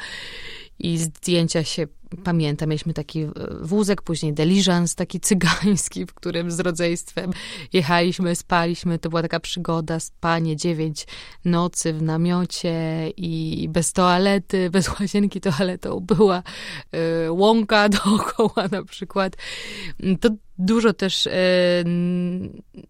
[0.80, 1.88] i zdjęcia się
[2.18, 2.70] pamiętam.
[2.70, 7.32] Mieliśmy taki e, wózek, później deliżans taki cygański, w którym z rodzeństwem
[7.74, 8.99] jechaliśmy, spaliśmy.
[8.99, 11.07] To była taka przygoda, spanie dziewięć
[11.45, 16.43] nocy w namiocie i bez toalety, bez łazienki toaletą była
[17.26, 19.38] y, łąka dookoła na przykład.
[20.22, 21.32] To dużo też y,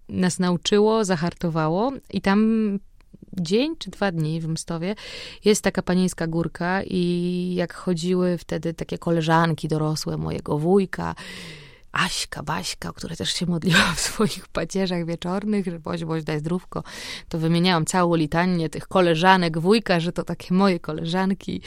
[0.09, 2.80] nas nauczyło, zahartowało i tam
[3.41, 4.95] dzień czy dwa dni w Mstowie
[5.45, 11.15] jest taka panieńska górka i jak chodziły wtedy takie koleżanki dorosłe mojego wujka,
[11.91, 16.83] Aśka, Baśka, która też się modliła w swoich pacierzach wieczornych, że boś, boś, daj zdrówko,
[17.29, 21.61] to wymieniałam całą litanię tych koleżanek wujka, że to takie moje koleżanki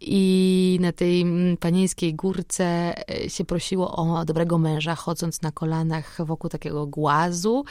[0.00, 6.26] i na tej mm, panieńskiej górce e, się prosiło o dobrego męża, chodząc na kolanach
[6.26, 7.64] wokół takiego głazu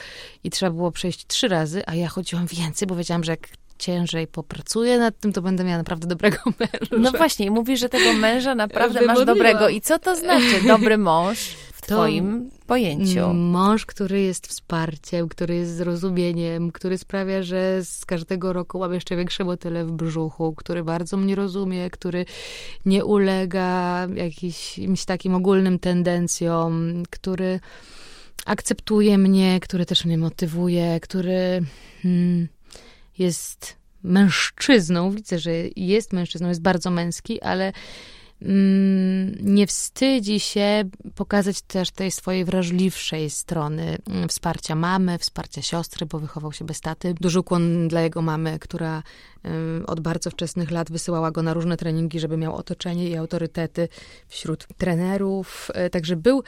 [0.44, 3.48] i trzeba było przejść trzy razy, a ja chodziłam więcej, bo wiedziałam, że jak
[3.78, 6.96] ciężej popracuję nad tym, to będę miała naprawdę dobrego męża.
[6.98, 9.70] No właśnie, mówisz, że tego męża naprawdę masz dobrego.
[9.70, 11.56] I co to znaczy dobry mąż?
[11.88, 13.34] Twoim pojęciu.
[13.34, 19.16] Mąż, który jest wsparciem, który jest zrozumieniem, który sprawia, że z każdego roku mam jeszcze
[19.16, 22.26] większe motyle w brzuchu, który bardzo mnie rozumie, który
[22.86, 27.60] nie ulega jakimś takim ogólnym tendencjom, który
[28.46, 31.62] akceptuje mnie, który też mnie motywuje, który
[32.04, 32.48] hmm,
[33.18, 35.12] jest mężczyzną.
[35.12, 37.74] Widzę, że jest mężczyzną, jest bardzo męski, ale
[39.42, 40.84] nie wstydzi się
[41.16, 46.82] pokazać też tej swojej wrażliwszej strony mm, wsparcia mamy, wsparcia siostry, bo wychował się bez
[46.82, 47.14] taty.
[47.22, 49.04] Duży ukłon dla jego mamy, która
[49.88, 53.88] od bardzo wczesnych lat wysyłała go na różne treningi, żeby miał otoczenie i autorytety
[54.28, 55.72] wśród trenerów.
[55.74, 56.44] E, także był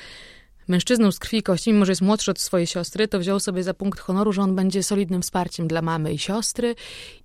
[0.67, 3.63] mężczyzną z krwi i kości, mimo że jest młodszy od swojej siostry, to wziął sobie
[3.63, 6.75] za punkt honoru, że on będzie solidnym wsparciem dla mamy i siostry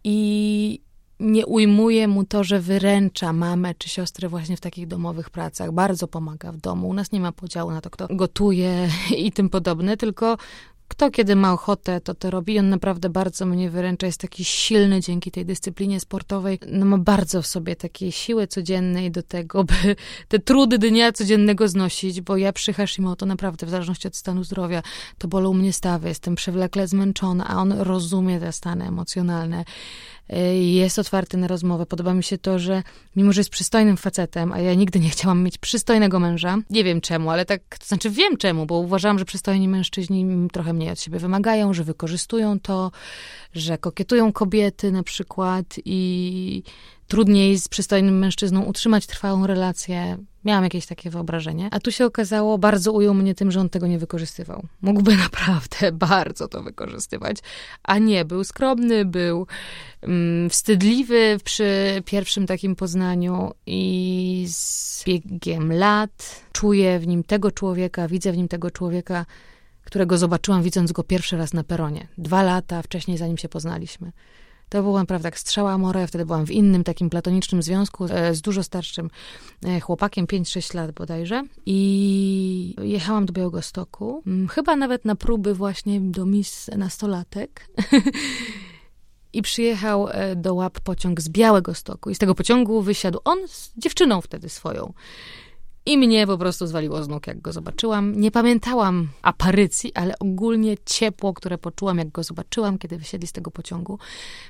[0.04, 0.80] i
[1.20, 5.72] nie ujmuje mu to, że wyręcza mamę czy siostrę właśnie w takich domowych pracach.
[5.72, 6.88] Bardzo pomaga w domu.
[6.88, 10.36] U nas nie ma podziału na to, kto gotuje i tym podobne, tylko
[10.88, 12.58] kto kiedy ma ochotę, to to robi.
[12.58, 14.06] On naprawdę bardzo mnie wyręcza.
[14.06, 16.58] Jest taki silny dzięki tej dyscyplinie sportowej.
[16.68, 19.96] No ma bardzo w sobie takiej siły codziennej do tego, by
[20.28, 24.82] te trudy dnia codziennego znosić, bo ja przy Hashimoto naprawdę, w zależności od stanu zdrowia,
[25.18, 29.64] to bolą mnie stawy, jestem przewlekle zmęczona, a on rozumie te stany emocjonalne
[30.54, 31.86] jest otwarty na rozmowę.
[31.86, 32.82] Podoba mi się to, że
[33.16, 37.00] mimo, że jest przystojnym facetem, a ja nigdy nie chciałam mieć przystojnego męża, nie wiem
[37.00, 41.00] czemu, ale tak, to znaczy wiem czemu, bo uważałam, że przystojni mężczyźni trochę mniej od
[41.00, 42.90] siebie wymagają, że wykorzystują to,
[43.52, 46.62] że kokietują kobiety na przykład i
[47.14, 50.18] trudniej z przystojnym mężczyzną utrzymać trwałą relację.
[50.44, 51.68] Miałam jakieś takie wyobrażenie.
[51.70, 54.66] A tu się okazało, bardzo ujął mnie tym, że on tego nie wykorzystywał.
[54.82, 57.36] Mógłby naprawdę bardzo to wykorzystywać,
[57.82, 58.24] a nie.
[58.24, 59.46] Był skromny, był
[60.02, 68.08] um, wstydliwy przy pierwszym takim poznaniu i z biegiem lat czuję w nim tego człowieka,
[68.08, 69.26] widzę w nim tego człowieka,
[69.84, 72.08] którego zobaczyłam widząc go pierwszy raz na peronie.
[72.18, 74.12] Dwa lata wcześniej, zanim się poznaliśmy.
[74.68, 76.00] To była naprawdę jak strzała amore.
[76.00, 79.10] Ja wtedy byłam w innym takim platonicznym związku e, z dużo starszym
[79.64, 81.42] e, chłopakiem, 5-6 lat bodajże.
[81.66, 84.22] I jechałam do Białegostoku.
[84.26, 87.68] Mm, chyba nawet na próby właśnie do mis nastolatek.
[89.32, 92.10] I przyjechał e, do łap pociąg z Białego Stoku.
[92.10, 94.92] I z tego pociągu wysiadł on z dziewczyną wtedy swoją.
[95.86, 98.20] I mnie po prostu zwaliło z nóg, jak go zobaczyłam.
[98.20, 103.50] Nie pamiętałam aparycji, ale ogólnie ciepło, które poczułam, jak go zobaczyłam, kiedy wysiedli z tego
[103.50, 103.98] pociągu.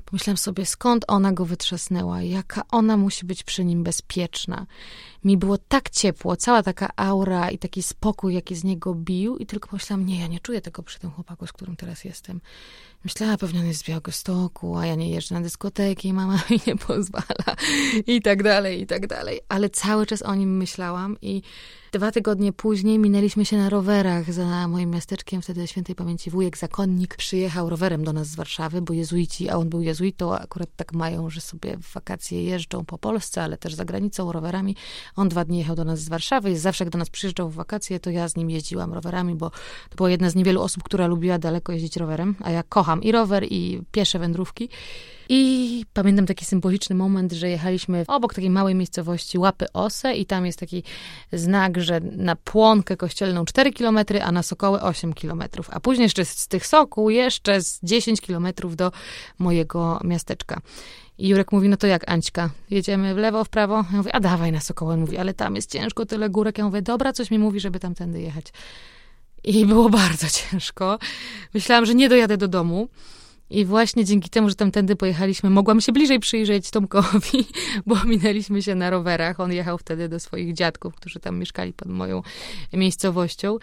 [0.05, 4.67] Pomyślałam sobie, skąd ona go wytrzasnęła, jaka ona musi być przy nim bezpieczna.
[5.25, 9.47] Mi było tak ciepło, cała taka aura i taki spokój, jaki z niego bił, i
[9.47, 12.41] tylko pomyślałam, nie, ja nie czuję tego przy tym chłopaku, z którym teraz jestem.
[13.05, 16.77] Myślała, pewnie on jest z Białegostoku, a ja nie jeżdżę na dyskoteki, mama mi nie
[16.77, 17.57] pozwala
[18.07, 19.41] i tak dalej, i tak dalej.
[19.49, 21.43] Ale cały czas o nim myślałam i
[21.95, 27.17] Dwa tygodnie później minęliśmy się na rowerach za moim miasteczkiem, wtedy świętej pamięci wujek zakonnik
[27.17, 31.31] przyjechał rowerem do nas z Warszawy, bo jezuici, a on był jezuitą, akurat tak mają,
[31.31, 34.77] że sobie w wakacje jeżdżą po Polsce, ale też za granicą rowerami.
[35.17, 37.55] On dwa dni jechał do nas z Warszawy i zawsze jak do nas przyjeżdżał w
[37.55, 39.51] wakacje, to ja z nim jeździłam rowerami, bo
[39.91, 43.13] to była jedna z niewielu osób, która lubiła daleko jeździć rowerem, a ja kocham i
[43.13, 44.69] rower, i piesze wędrówki.
[45.29, 50.47] I pamiętam taki symboliczny moment, że jechaliśmy obok takiej małej miejscowości Łapy Ose i tam
[50.47, 50.83] jest taki
[51.33, 55.43] znak, że na Płonkę Kościelną 4 km, a na Sokoły 8 km.
[55.71, 58.93] A później jeszcze z tych Sokół jeszcze z 10 km do
[59.39, 60.61] mojego miasteczka.
[61.19, 63.75] I Jurek mówi, no to jak Ańćka, jedziemy w lewo, w prawo?
[63.75, 64.95] Ja mówię, a dawaj na Sokoły.
[64.95, 66.59] On mówi, ale tam jest ciężko, tyle górek.
[66.59, 68.47] Ja mówię, dobra, coś mi mówi, żeby tamtędy jechać.
[69.45, 70.99] I było bardzo ciężko.
[71.55, 72.89] Myślałam, że nie dojadę do domu.
[73.51, 77.47] I właśnie dzięki temu, że tamtędy pojechaliśmy, mogłam się bliżej przyjrzeć Tomkowi,
[77.87, 79.41] bo minęliśmy się na rowerach.
[79.41, 82.23] On jechał wtedy do swoich dziadków, którzy tam mieszkali pod moją
[82.73, 83.59] miejscowością.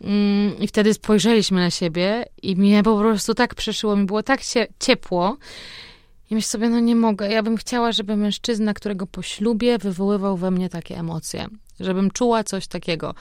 [0.00, 4.40] Mm, I wtedy spojrzeliśmy na siebie i mnie po prostu tak przeszyło, mi było tak
[4.78, 5.36] ciepło.
[6.30, 7.30] I myślę sobie, no nie mogę.
[7.30, 11.46] Ja bym chciała, żeby mężczyzna, którego poślubię, wywoływał we mnie takie emocje.
[11.80, 13.14] Żebym czuła coś takiego.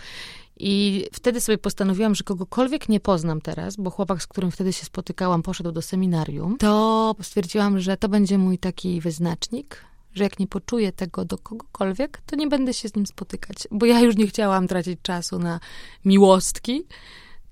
[0.60, 4.86] I wtedy sobie postanowiłam, że kogokolwiek nie poznam teraz, bo chłopak, z którym wtedy się
[4.86, 10.48] spotykałam, poszedł do seminarium, to stwierdziłam, że to będzie mój taki wyznacznik, że jak nie
[10.48, 14.28] poczuję tego do kogokolwiek, to nie będę się z nim spotykać, bo ja już nie
[14.28, 15.60] chciałam tracić czasu na
[16.06, 16.84] miłostki,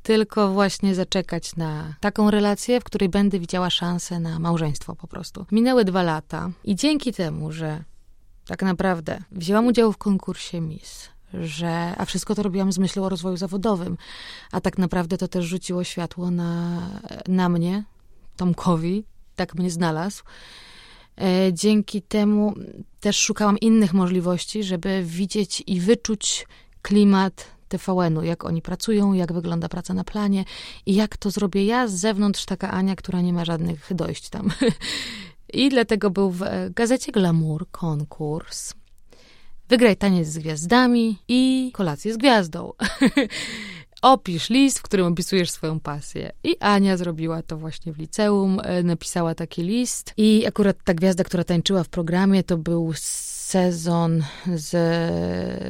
[0.03, 5.45] tylko właśnie zaczekać na taką relację, w której będę widziała szansę na małżeństwo po prostu.
[5.51, 7.83] Minęły dwa lata i dzięki temu, że
[8.47, 13.09] tak naprawdę wzięłam udział w konkursie Miss, że, a wszystko to robiłam z myślą o
[13.09, 13.97] rozwoju zawodowym,
[14.51, 16.81] a tak naprawdę to też rzuciło światło na,
[17.27, 17.83] na mnie,
[18.37, 19.03] Tomkowi,
[19.35, 20.23] tak mnie znalazł.
[21.21, 22.53] E, dzięki temu
[22.99, 26.47] też szukałam innych możliwości, żeby widzieć i wyczuć
[26.81, 30.45] klimat TVN-u, jak oni pracują, jak wygląda praca na planie
[30.85, 34.49] i jak to zrobię ja z zewnątrz, taka Ania, która nie ma żadnych dojść tam.
[35.53, 36.41] I dlatego był w
[36.75, 38.73] gazecie Glamour konkurs
[39.69, 42.73] Wygraj taniec z gwiazdami i kolację z gwiazdą.
[44.01, 46.31] Opisz list, w którym opisujesz swoją pasję.
[46.43, 50.13] I Ania zrobiła to właśnie w liceum, e, napisała taki list.
[50.17, 52.93] I akurat ta gwiazda, która tańczyła w programie, to był
[53.47, 54.23] sezon,
[54.55, 54.71] z,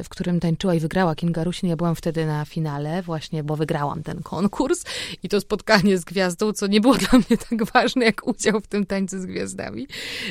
[0.04, 1.68] w którym tańczyła i wygrała Kinga Rusin.
[1.68, 4.84] Ja byłam wtedy na finale właśnie, bo wygrałam ten konkurs
[5.22, 8.66] i to spotkanie z gwiazdą, co nie było dla mnie tak ważne jak udział w
[8.66, 9.86] tym tańcu z gwiazdami,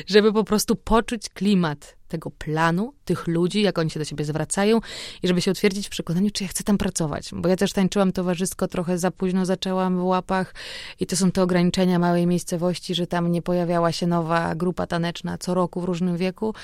[0.06, 4.80] żeby po prostu poczuć klimat tego planu, tych ludzi, jak oni się do siebie zwracają
[5.22, 7.30] i żeby się utwierdzić w przekonaniu, czy ja chcę tam pracować.
[7.32, 10.54] Bo ja też tańczyłam towarzysko, trochę za późno zaczęłam w łapach
[11.00, 15.38] i to są te ograniczenia małej miejscowości, że tam nie pojawiała się nowa grupa taneczna
[15.38, 16.54] co roku w różnym wieku.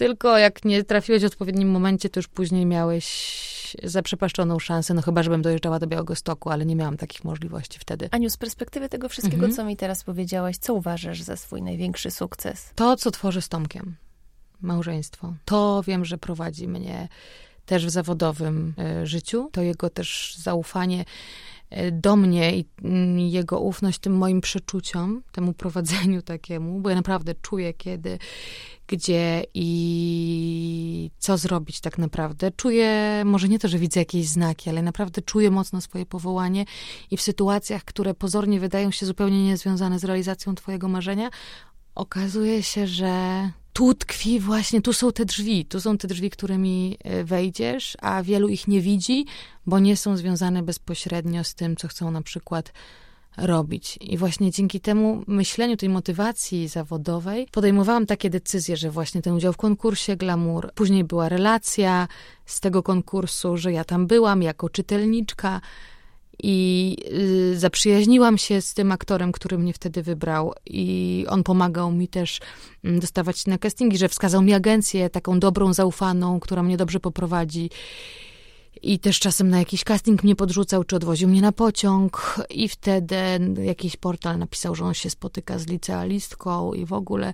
[0.00, 5.22] Tylko jak nie trafiłeś w odpowiednim momencie, to już później miałeś zaprzepaszczoną szansę, no chyba,
[5.22, 8.08] żebym dojeżdżała do Białego Stoku, ale nie miałam takich możliwości wtedy.
[8.10, 9.52] Aniu, z perspektywy tego wszystkiego, mhm.
[9.52, 12.70] co mi teraz powiedziałaś, co uważasz za swój największy sukces?
[12.74, 13.96] To, co tworzę z Tomkiem
[14.60, 15.34] małżeństwo.
[15.44, 17.08] To wiem, że prowadzi mnie
[17.70, 19.48] też w zawodowym e, życiu.
[19.52, 21.04] To jego też zaufanie
[21.70, 26.96] e, do mnie i mm, jego ufność tym moim przeczuciom, temu prowadzeniu takiemu, bo ja
[26.96, 28.18] naprawdę czuję, kiedy,
[28.86, 32.50] gdzie i co zrobić tak naprawdę.
[32.50, 36.64] Czuję, może nie to, że widzę jakieś znaki, ale naprawdę czuję mocno swoje powołanie
[37.10, 41.30] i w sytuacjach, które pozornie wydają się zupełnie niezwiązane z realizacją twojego marzenia,
[41.94, 46.98] okazuje się, że tu tkwi właśnie, tu są te drzwi, tu są te drzwi, którymi
[47.04, 49.26] e, wejdziesz, a wielu ich nie widzi,
[49.66, 52.72] bo nie są związane bezpośrednio z tym, co chcą na przykład
[53.36, 53.98] robić.
[54.00, 59.52] I właśnie dzięki temu myśleniu, tej motywacji zawodowej podejmowałam takie decyzje, że właśnie ten udział
[59.52, 62.08] w konkursie Glamour, później była relacja
[62.46, 65.60] z tego konkursu, że ja tam byłam jako czytelniczka,
[66.42, 66.96] i
[67.52, 72.40] y, zaprzyjaźniłam się z tym aktorem, który mnie wtedy wybrał i on pomagał mi też
[72.84, 77.00] mm, dostawać się na castingi, że wskazał mi agencję taką dobrą, zaufaną, która mnie dobrze
[77.00, 77.70] poprowadzi.
[78.82, 82.40] I też czasem na jakiś casting mnie podrzucał, czy odwoził mnie na pociąg.
[82.50, 83.16] I wtedy
[83.62, 87.32] jakiś portal napisał, że on się spotyka z licealistką i w ogóle.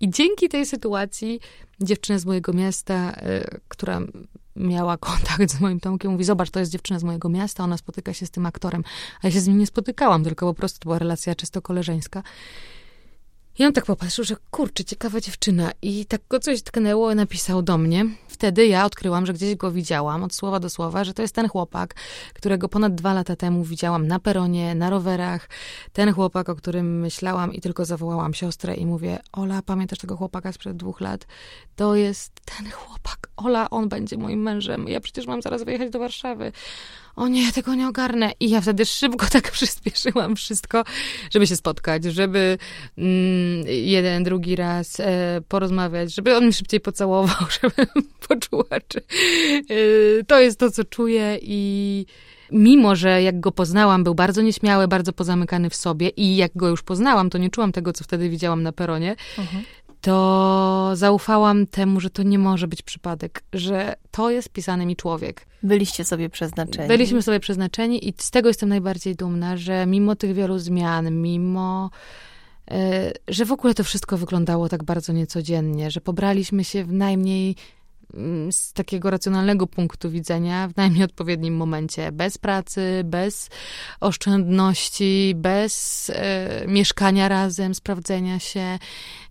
[0.00, 1.40] I dzięki tej sytuacji
[1.80, 4.00] dziewczyna z mojego miasta, y, która
[4.56, 8.12] miała kontakt z moim Tomkiem, mówi, zobacz, to jest dziewczyna z mojego miasta, ona spotyka
[8.12, 8.84] się z tym aktorem.
[9.22, 12.22] A ja się z nim nie spotykałam, tylko po prostu to była relacja czysto koleżeńska.
[13.58, 15.72] I on tak popatrzył, że kurczę, ciekawa dziewczyna.
[15.82, 18.06] I tak go coś tknęło, napisał do mnie.
[18.34, 21.48] Wtedy ja odkryłam, że gdzieś go widziałam, od słowa do słowa, że to jest ten
[21.48, 21.94] chłopak,
[22.34, 25.48] którego ponad dwa lata temu widziałam na peronie, na rowerach.
[25.92, 30.52] Ten chłopak, o którym myślałam i tylko zawołałam siostrę i mówię, Ola, pamiętasz tego chłopaka
[30.52, 31.26] sprzed dwóch lat?
[31.76, 33.28] To jest ten chłopak.
[33.36, 34.88] Ola, on będzie moim mężem.
[34.88, 36.52] Ja przecież mam zaraz wyjechać do Warszawy
[37.16, 38.32] o nie, tego nie ogarnę.
[38.40, 40.84] I ja wtedy szybko tak przyspieszyłam wszystko,
[41.30, 42.58] żeby się spotkać, żeby
[42.98, 47.86] mm, jeden, drugi raz e, porozmawiać, żeby on mi szybciej pocałował, żebym
[48.28, 52.06] poczuła, czy e, to jest to, co czuję i
[52.52, 56.68] mimo, że jak go poznałam, był bardzo nieśmiały, bardzo pozamykany w sobie i jak go
[56.68, 59.64] już poznałam, to nie czułam tego, co wtedy widziałam na peronie, mhm
[60.04, 65.46] to zaufałam temu, że to nie może być przypadek, że to jest pisany mi człowiek.
[65.62, 66.88] Byliście sobie przeznaczeni.
[66.88, 71.90] Byliśmy sobie przeznaczeni i z tego jestem najbardziej dumna, że mimo tych wielu zmian, mimo
[72.70, 77.56] e, że w ogóle to wszystko wyglądało tak bardzo niecodziennie, że pobraliśmy się w najmniej
[78.50, 83.50] z takiego racjonalnego punktu widzenia w najmniej odpowiednim momencie, bez pracy, bez
[84.00, 88.78] oszczędności, bez e, mieszkania razem, sprawdzenia się,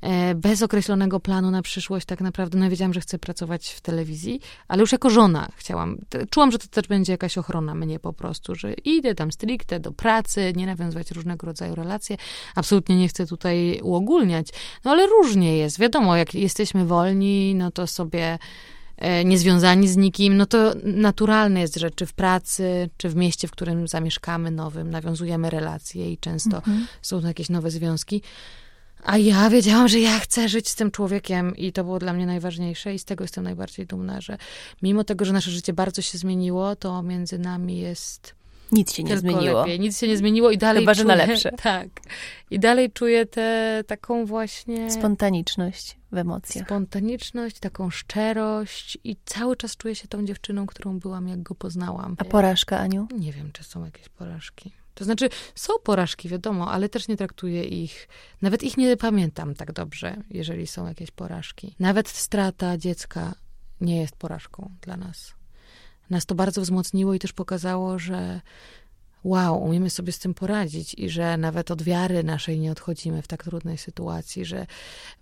[0.01, 2.05] e, bez określonego planu na przyszłość.
[2.05, 5.97] Tak naprawdę, no wiedziałam, że chcę pracować w telewizji, ale już jako żona chciałam.
[6.29, 9.91] Czułam, że to też będzie jakaś ochrona mnie po prostu, że idę tam stricte do
[9.91, 12.17] pracy, nie nawiązywać różnego rodzaju relacje.
[12.55, 14.47] Absolutnie nie chcę tutaj uogólniać,
[14.85, 15.79] no ale różnie jest.
[15.79, 18.39] Wiadomo, jak jesteśmy wolni, no to sobie
[19.25, 23.51] niezwiązani z nikim, no to naturalne jest, że czy w pracy, czy w mieście, w
[23.51, 26.87] którym zamieszkamy nowym, nawiązujemy relacje i często mhm.
[27.01, 28.21] są to jakieś nowe związki.
[29.03, 32.25] A ja wiedziałam, że ja chcę żyć z tym człowiekiem i to było dla mnie
[32.25, 34.37] najważniejsze i z tego jestem najbardziej dumna, że
[34.81, 38.35] mimo tego, że nasze życie bardzo się zmieniło, to między nami jest
[38.73, 39.59] nic się nie zmieniło.
[39.59, 39.79] Lepiej.
[39.79, 41.51] Nic się nie zmieniło i dalej Chyba, czuję, że na lepsze.
[41.63, 41.89] Tak.
[42.51, 44.91] I dalej czuję tę taką właśnie...
[44.91, 46.65] Spontaniczność w emocjach.
[46.65, 52.15] Spontaniczność, taką szczerość i cały czas czuję się tą dziewczyną, którą byłam, jak go poznałam.
[52.17, 53.07] A porażka, Aniu?
[53.19, 54.71] Nie wiem, czy są jakieś porażki.
[54.93, 58.07] To znaczy, są porażki, wiadomo, ale też nie traktuję ich,
[58.41, 61.75] nawet ich nie pamiętam tak dobrze, jeżeli są jakieś porażki.
[61.79, 63.33] Nawet strata dziecka
[63.81, 65.33] nie jest porażką dla nas
[66.09, 68.41] nas to bardzo wzmocniło i też pokazało, że
[69.23, 73.27] wow, umiemy sobie z tym poradzić i że nawet od wiary naszej nie odchodzimy w
[73.27, 74.65] tak trudnej sytuacji, że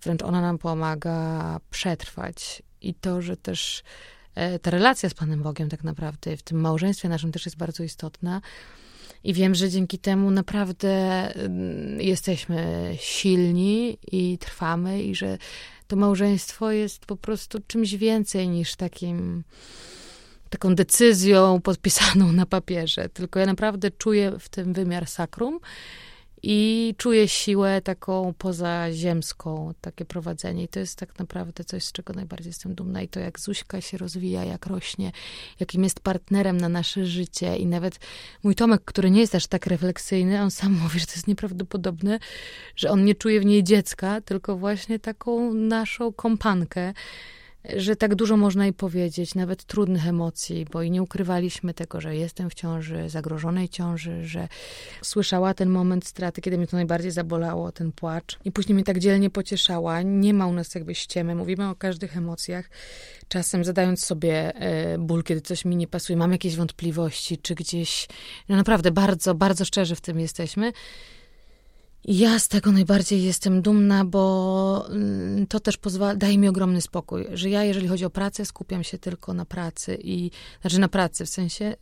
[0.02, 2.62] wręcz ona nam pomaga przetrwać.
[2.80, 3.82] I to, że też
[4.34, 7.82] e, ta relacja z Panem Bogiem tak naprawdę w tym małżeństwie naszym też jest bardzo
[7.82, 8.40] istotna.
[9.24, 10.90] I wiem, że dzięki temu naprawdę
[11.34, 15.38] mm, jesteśmy silni i trwamy, i że
[15.86, 19.44] to małżeństwo jest po prostu czymś więcej niż takim
[20.52, 25.60] taką decyzją podpisaną na papierze, tylko ja naprawdę czuję w tym wymiar sakrum
[26.42, 30.64] i czuję siłę taką pozaziemską, takie prowadzenie.
[30.64, 33.02] I to jest tak naprawdę coś, z czego najbardziej jestem dumna.
[33.02, 35.12] I to, jak Zuśka się rozwija, jak rośnie,
[35.60, 37.56] jakim jest partnerem na nasze życie.
[37.56, 37.98] I nawet
[38.42, 42.18] mój Tomek, który nie jest aż tak refleksyjny, on sam mówi, że to jest nieprawdopodobne,
[42.76, 46.92] że on nie czuje w niej dziecka, tylko właśnie taką naszą kompankę
[47.64, 52.16] że tak dużo można i powiedzieć, nawet trudnych emocji, bo i nie ukrywaliśmy tego, że
[52.16, 54.48] jestem w ciąży, zagrożonej ciąży, że
[55.02, 58.38] słyszała ten moment straty, kiedy mnie to najbardziej zabolało, ten płacz.
[58.44, 60.02] I później mnie tak dzielnie pocieszała.
[60.02, 62.70] Nie ma u nas jakby ściemy, mówimy o każdych emocjach.
[63.28, 68.08] Czasem zadając sobie e, ból, kiedy coś mi nie pasuje, mam jakieś wątpliwości, czy gdzieś,
[68.48, 70.72] no naprawdę bardzo, bardzo szczerze w tym jesteśmy.
[72.04, 77.26] Ja z tego najbardziej jestem dumna, bo mm, to też pozwala, daje mi ogromny spokój,
[77.32, 80.30] że ja, jeżeli chodzi o pracę, skupiam się tylko na pracy i,
[80.60, 81.76] znaczy na pracy, w sensie,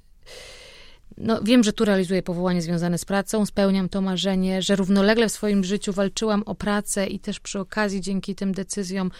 [1.18, 5.32] no wiem, że tu realizuję powołanie związane z pracą, spełniam to marzenie, że równolegle w
[5.32, 9.10] swoim życiu walczyłam o pracę i też przy okazji dzięki tym decyzjom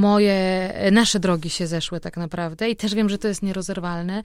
[0.00, 4.22] moje, nasze drogi się zeszły tak naprawdę i też wiem, że to jest nierozerwalne.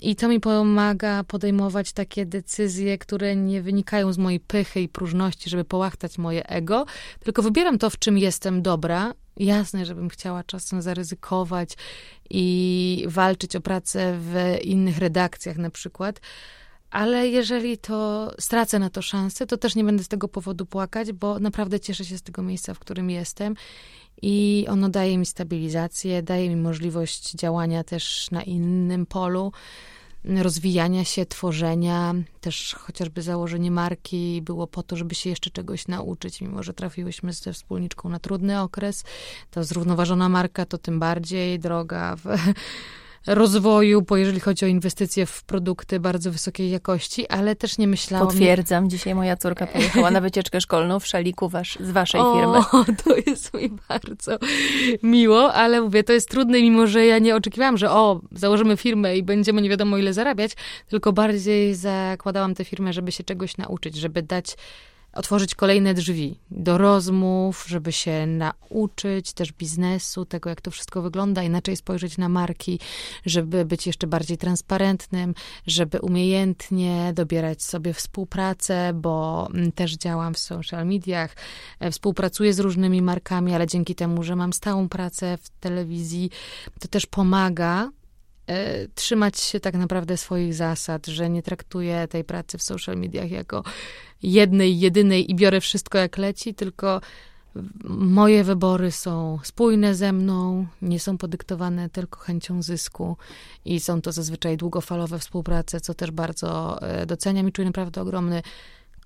[0.00, 5.50] I to mi pomaga podejmować takie decyzje, które nie wynikają z mojej pychy i próżności,
[5.50, 6.86] żeby połachtać moje ego,
[7.20, 9.14] tylko wybieram to, w czym jestem dobra.
[9.36, 11.70] Jasne, żebym chciała czasem zaryzykować
[12.30, 16.20] i walczyć o pracę w innych redakcjach na przykład,
[16.90, 21.12] ale jeżeli to stracę na to szansę, to też nie będę z tego powodu płakać,
[21.12, 23.54] bo naprawdę cieszę się z tego miejsca, w którym jestem
[24.22, 29.52] i ono daje mi stabilizację, daje mi możliwość działania też na innym polu,
[30.24, 32.14] rozwijania się, tworzenia.
[32.40, 37.32] Też chociażby założenie marki było po to, żeby się jeszcze czegoś nauczyć, mimo że trafiłyśmy
[37.32, 39.04] ze wspólniczką na trudny okres.
[39.50, 42.24] To zrównoważona marka to tym bardziej droga w
[43.28, 48.28] rozwoju, bo jeżeli chodzi o inwestycje w produkty bardzo wysokiej jakości, ale też nie myślałam...
[48.28, 52.84] Potwierdzam, dzisiaj moja córka pojechała na wycieczkę szkolną w szaliku wasz, z waszej o, firmy.
[53.04, 54.38] to jest mi bardzo
[55.02, 59.16] miło, ale mówię, to jest trudne, mimo że ja nie oczekiwałam, że o, założymy firmę
[59.16, 60.52] i będziemy nie wiadomo ile zarabiać,
[60.88, 64.56] tylko bardziej zakładałam tę firmę, żeby się czegoś nauczyć, żeby dać
[65.12, 71.42] otworzyć kolejne drzwi do rozmów, żeby się nauczyć też biznesu, tego jak to wszystko wygląda,
[71.42, 72.80] inaczej spojrzeć na marki,
[73.26, 75.34] żeby być jeszcze bardziej transparentnym,
[75.66, 81.36] żeby umiejętnie dobierać sobie współpracę, bo mm, też działam w social mediach,
[81.80, 86.30] e, współpracuję z różnymi markami, ale dzięki temu, że mam stałą pracę w telewizji,
[86.80, 87.90] to też pomaga
[88.94, 93.62] trzymać się tak naprawdę swoich zasad, że nie traktuję tej pracy w social mediach jako
[94.22, 97.00] jednej, jedynej i biorę wszystko jak leci, tylko
[97.88, 103.16] moje wybory są spójne ze mną, nie są podyktowane tylko chęcią zysku
[103.64, 108.42] i są to zazwyczaj długofalowe współprace, co też bardzo e, doceniam i czuję naprawdę ogromny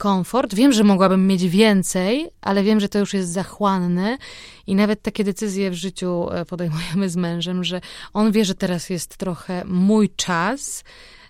[0.02, 0.54] komfort.
[0.54, 4.18] Wiem, że mogłabym mieć więcej, ale wiem, że to już jest zachłanne.
[4.66, 7.80] I nawet takie decyzje w życiu e, podejmujemy z mężem, że
[8.12, 10.84] on wie, że teraz jest trochę mój czas,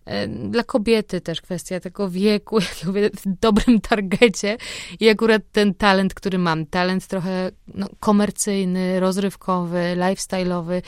[0.04, 4.56] E, dla kobiety też kwestia tego wieku, jak ja mówię, w dobrym targecie.
[5.00, 10.82] I akurat ten talent, który mam, talent trochę no, komercyjny, rozrywkowy, lifestyle'owy,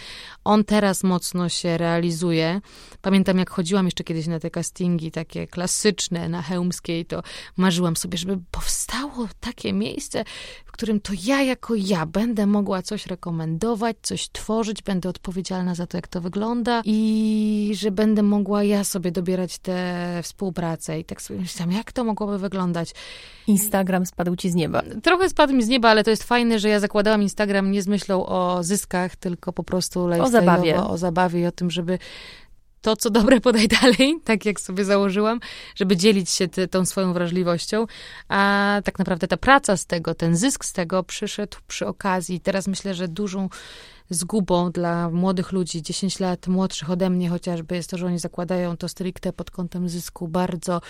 [0.45, 2.61] on teraz mocno się realizuje.
[3.03, 7.23] Pamiętam, jak chodziłam jeszcze kiedyś na te castingi takie klasyczne na Chełmskiej, to
[7.57, 10.25] marzyłam sobie, żeby powstało takie miejsce,
[10.65, 15.87] w którym to ja jako ja będę mogła coś rekomendować, coś tworzyć, będę odpowiedzialna za
[15.87, 20.99] to, jak to wygląda i że będę mogła ja sobie dobierać te współpracę.
[21.01, 22.95] I tak sobie myślałam, jak to mogłoby wyglądać.
[23.47, 24.83] Instagram spadł ci z nieba.
[25.03, 27.87] Trochę spadł mi z nieba, ale to jest fajne, że ja zakładałam Instagram nie z
[27.87, 30.77] myślą o zyskach, tylko po prostu o zabawie.
[30.77, 31.99] o zabawie i o tym, żeby
[32.85, 35.41] to, co dobre, podaj dalej, tak jak sobie założyłam,
[35.75, 37.87] żeby dzielić się ty, tą swoją wrażliwością.
[38.29, 42.41] A tak naprawdę ta praca z tego, ten zysk z tego przyszedł przy okazji.
[42.41, 43.49] Teraz myślę, że dużą
[44.11, 48.77] zgubą dla młodych ludzi, 10 lat młodszych ode mnie chociażby, jest to, że oni zakładają
[48.77, 50.81] to stricte pod kątem zysku bardzo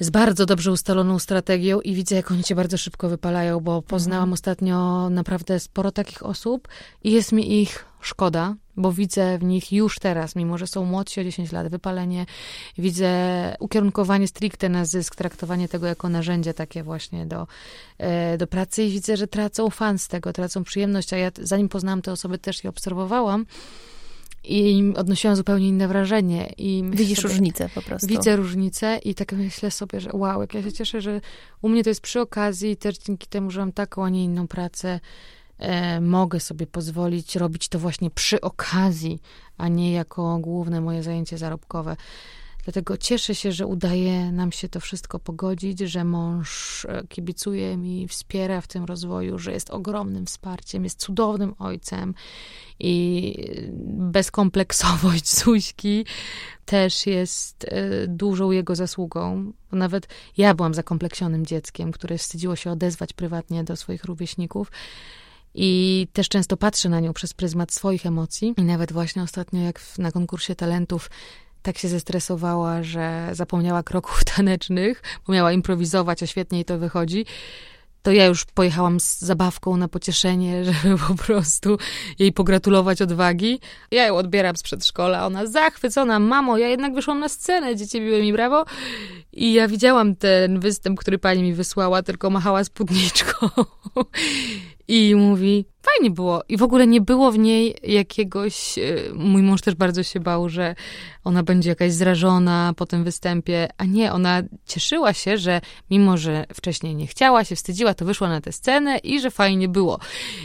[0.00, 4.22] z bardzo dobrze ustaloną strategią i widzę, jak oni cię bardzo szybko wypalają, bo poznałam
[4.22, 4.32] mhm.
[4.32, 6.68] ostatnio naprawdę sporo takich osób
[7.04, 11.20] i jest mi ich szkoda, bo widzę w nich już teraz, mimo że są młodsi
[11.20, 12.26] o 10 lat, wypalenie,
[12.78, 13.10] widzę
[13.60, 17.46] ukierunkowanie stricte na zysk, traktowanie tego jako narzędzie takie właśnie do,
[17.98, 21.68] e, do pracy i widzę, że tracą fan z tego, tracą przyjemność, a ja zanim
[21.68, 23.46] poznałam te osoby też je obserwowałam,
[24.48, 26.52] i odnosiłam zupełnie inne wrażenie.
[26.58, 28.06] I Widzisz sobie, różnicę po prostu.
[28.06, 31.20] Widzę różnicę i tak myślę sobie, że wow, jak ja się cieszę, że
[31.62, 34.48] u mnie to jest przy okazji, też dzięki temu, że mam taką, a nie inną
[34.48, 35.00] pracę,
[36.00, 39.20] mogę sobie pozwolić robić to właśnie przy okazji,
[39.58, 41.96] a nie jako główne moje zajęcie zarobkowe.
[42.66, 48.08] Dlatego cieszę się, że udaje nam się to wszystko pogodzić, że mąż e, kibicuje mi,
[48.08, 52.14] wspiera w tym rozwoju, że jest ogromnym wsparciem, jest cudownym ojcem
[52.80, 53.34] i
[53.88, 56.06] bezkompleksowość Zuśki
[56.64, 59.52] też jest e, dużą jego zasługą.
[59.72, 64.70] Nawet ja byłam zakompleksionym dzieckiem, które wstydziło się odezwać prywatnie do swoich rówieśników.
[65.56, 68.54] I też często patrzę na nią przez pryzmat swoich emocji.
[68.56, 71.10] I nawet właśnie ostatnio, jak na konkursie talentów
[71.62, 77.26] tak się zestresowała, że zapomniała kroków tanecznych, bo miała improwizować, a świetnie jej to wychodzi,
[78.06, 81.78] to ja już pojechałam z zabawką na pocieszenie, żeby po prostu
[82.18, 83.60] jej pogratulować odwagi.
[83.90, 88.22] Ja ją odbieram z przedszkola, ona zachwycona, mamo, ja jednak wyszłam na scenę, dzieci biły
[88.22, 88.64] mi brawo.
[89.36, 93.48] I ja widziałam ten występ, który pani mi wysłała, tylko machała spódniczką.
[94.88, 95.64] I mówi,
[95.94, 96.42] fajnie było.
[96.48, 98.78] I w ogóle nie było w niej jakiegoś.
[98.78, 98.82] E,
[99.14, 100.74] mój mąż też bardzo się bał, że
[101.24, 103.68] ona będzie jakaś zrażona po tym występie.
[103.78, 105.60] A nie, ona cieszyła się, że
[105.90, 109.68] mimo, że wcześniej nie chciała, się wstydziła, to wyszła na tę scenę i że fajnie
[109.68, 109.98] było.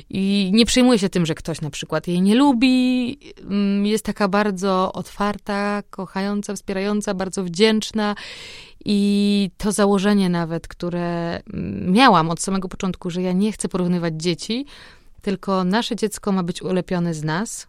[0.10, 3.18] I nie przejmuje się tym, że ktoś na przykład jej nie lubi.
[3.42, 8.16] Mm, jest taka bardzo otwarta, kochająca, wspierająca, bardzo wdzięczna.
[8.86, 11.42] I to założenie nawet, które
[11.88, 14.66] miałam od samego początku, że ja nie chcę porównywać dzieci,
[15.22, 17.68] tylko nasze dziecko ma być ulepione z nas.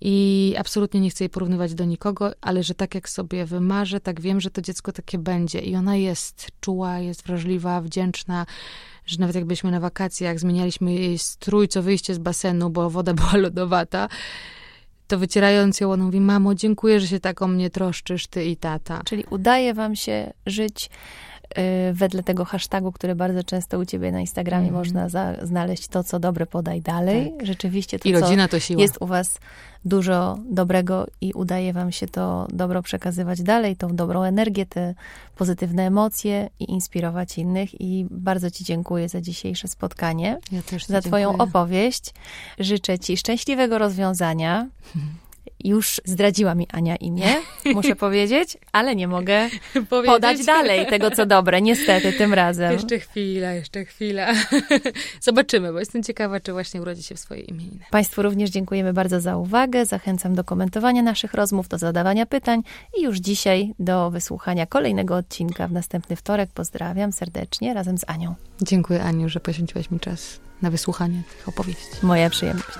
[0.00, 4.20] I absolutnie nie chcę jej porównywać do nikogo, ale że tak jak sobie wymarzę, tak
[4.20, 5.60] wiem, że to dziecko takie będzie.
[5.60, 8.46] I ona jest czuła, jest wrażliwa, wdzięczna,
[9.06, 13.14] że nawet jak byliśmy na wakacjach, zmienialiśmy jej strój, co wyjście z basenu, bo woda
[13.20, 14.08] była lodowata,
[15.06, 18.56] to wycierając ją, ona mówi, mamo, dziękuję, że się tak o mnie troszczysz, ty i
[18.56, 19.02] tata.
[19.04, 20.90] Czyli udaje wam się żyć
[21.92, 24.78] wedle tego hashtagu, który bardzo często u ciebie na Instagramie mm.
[24.78, 27.32] można za, znaleźć to, co dobre podaj dalej.
[27.38, 27.46] Tak.
[27.46, 28.82] Rzeczywiście to, I rodzina to siła.
[28.82, 29.38] jest u was
[29.84, 34.94] dużo dobrego i udaje wam się to dobro przekazywać dalej, tą dobrą energię, te
[35.36, 37.80] pozytywne emocje i inspirować innych.
[37.80, 41.00] I bardzo ci dziękuję za dzisiejsze spotkanie, ja za dziękuję.
[41.02, 42.14] twoją opowieść.
[42.58, 44.66] Życzę ci szczęśliwego rozwiązania.
[45.64, 47.34] Już zdradziła mi Ania imię,
[47.74, 49.48] muszę powiedzieć, ale nie mogę
[49.90, 50.14] powiedzieć.
[50.14, 52.72] podać dalej tego, co dobre, niestety, tym razem.
[52.72, 54.32] Jeszcze chwila, jeszcze chwila.
[55.20, 57.78] Zobaczymy, bo jestem ciekawa, czy właśnie urodzi się w swojej imieniu.
[57.90, 59.86] Państwu również dziękujemy bardzo za uwagę.
[59.86, 62.62] Zachęcam do komentowania naszych rozmów, do zadawania pytań
[62.98, 66.50] i już dzisiaj do wysłuchania kolejnego odcinka w następny wtorek.
[66.54, 68.34] Pozdrawiam serdecznie razem z Anią.
[68.62, 71.96] Dziękuję Aniu, że poświęciłaś mi czas na wysłuchanie tych opowieści.
[72.02, 72.78] Moja przyjemność.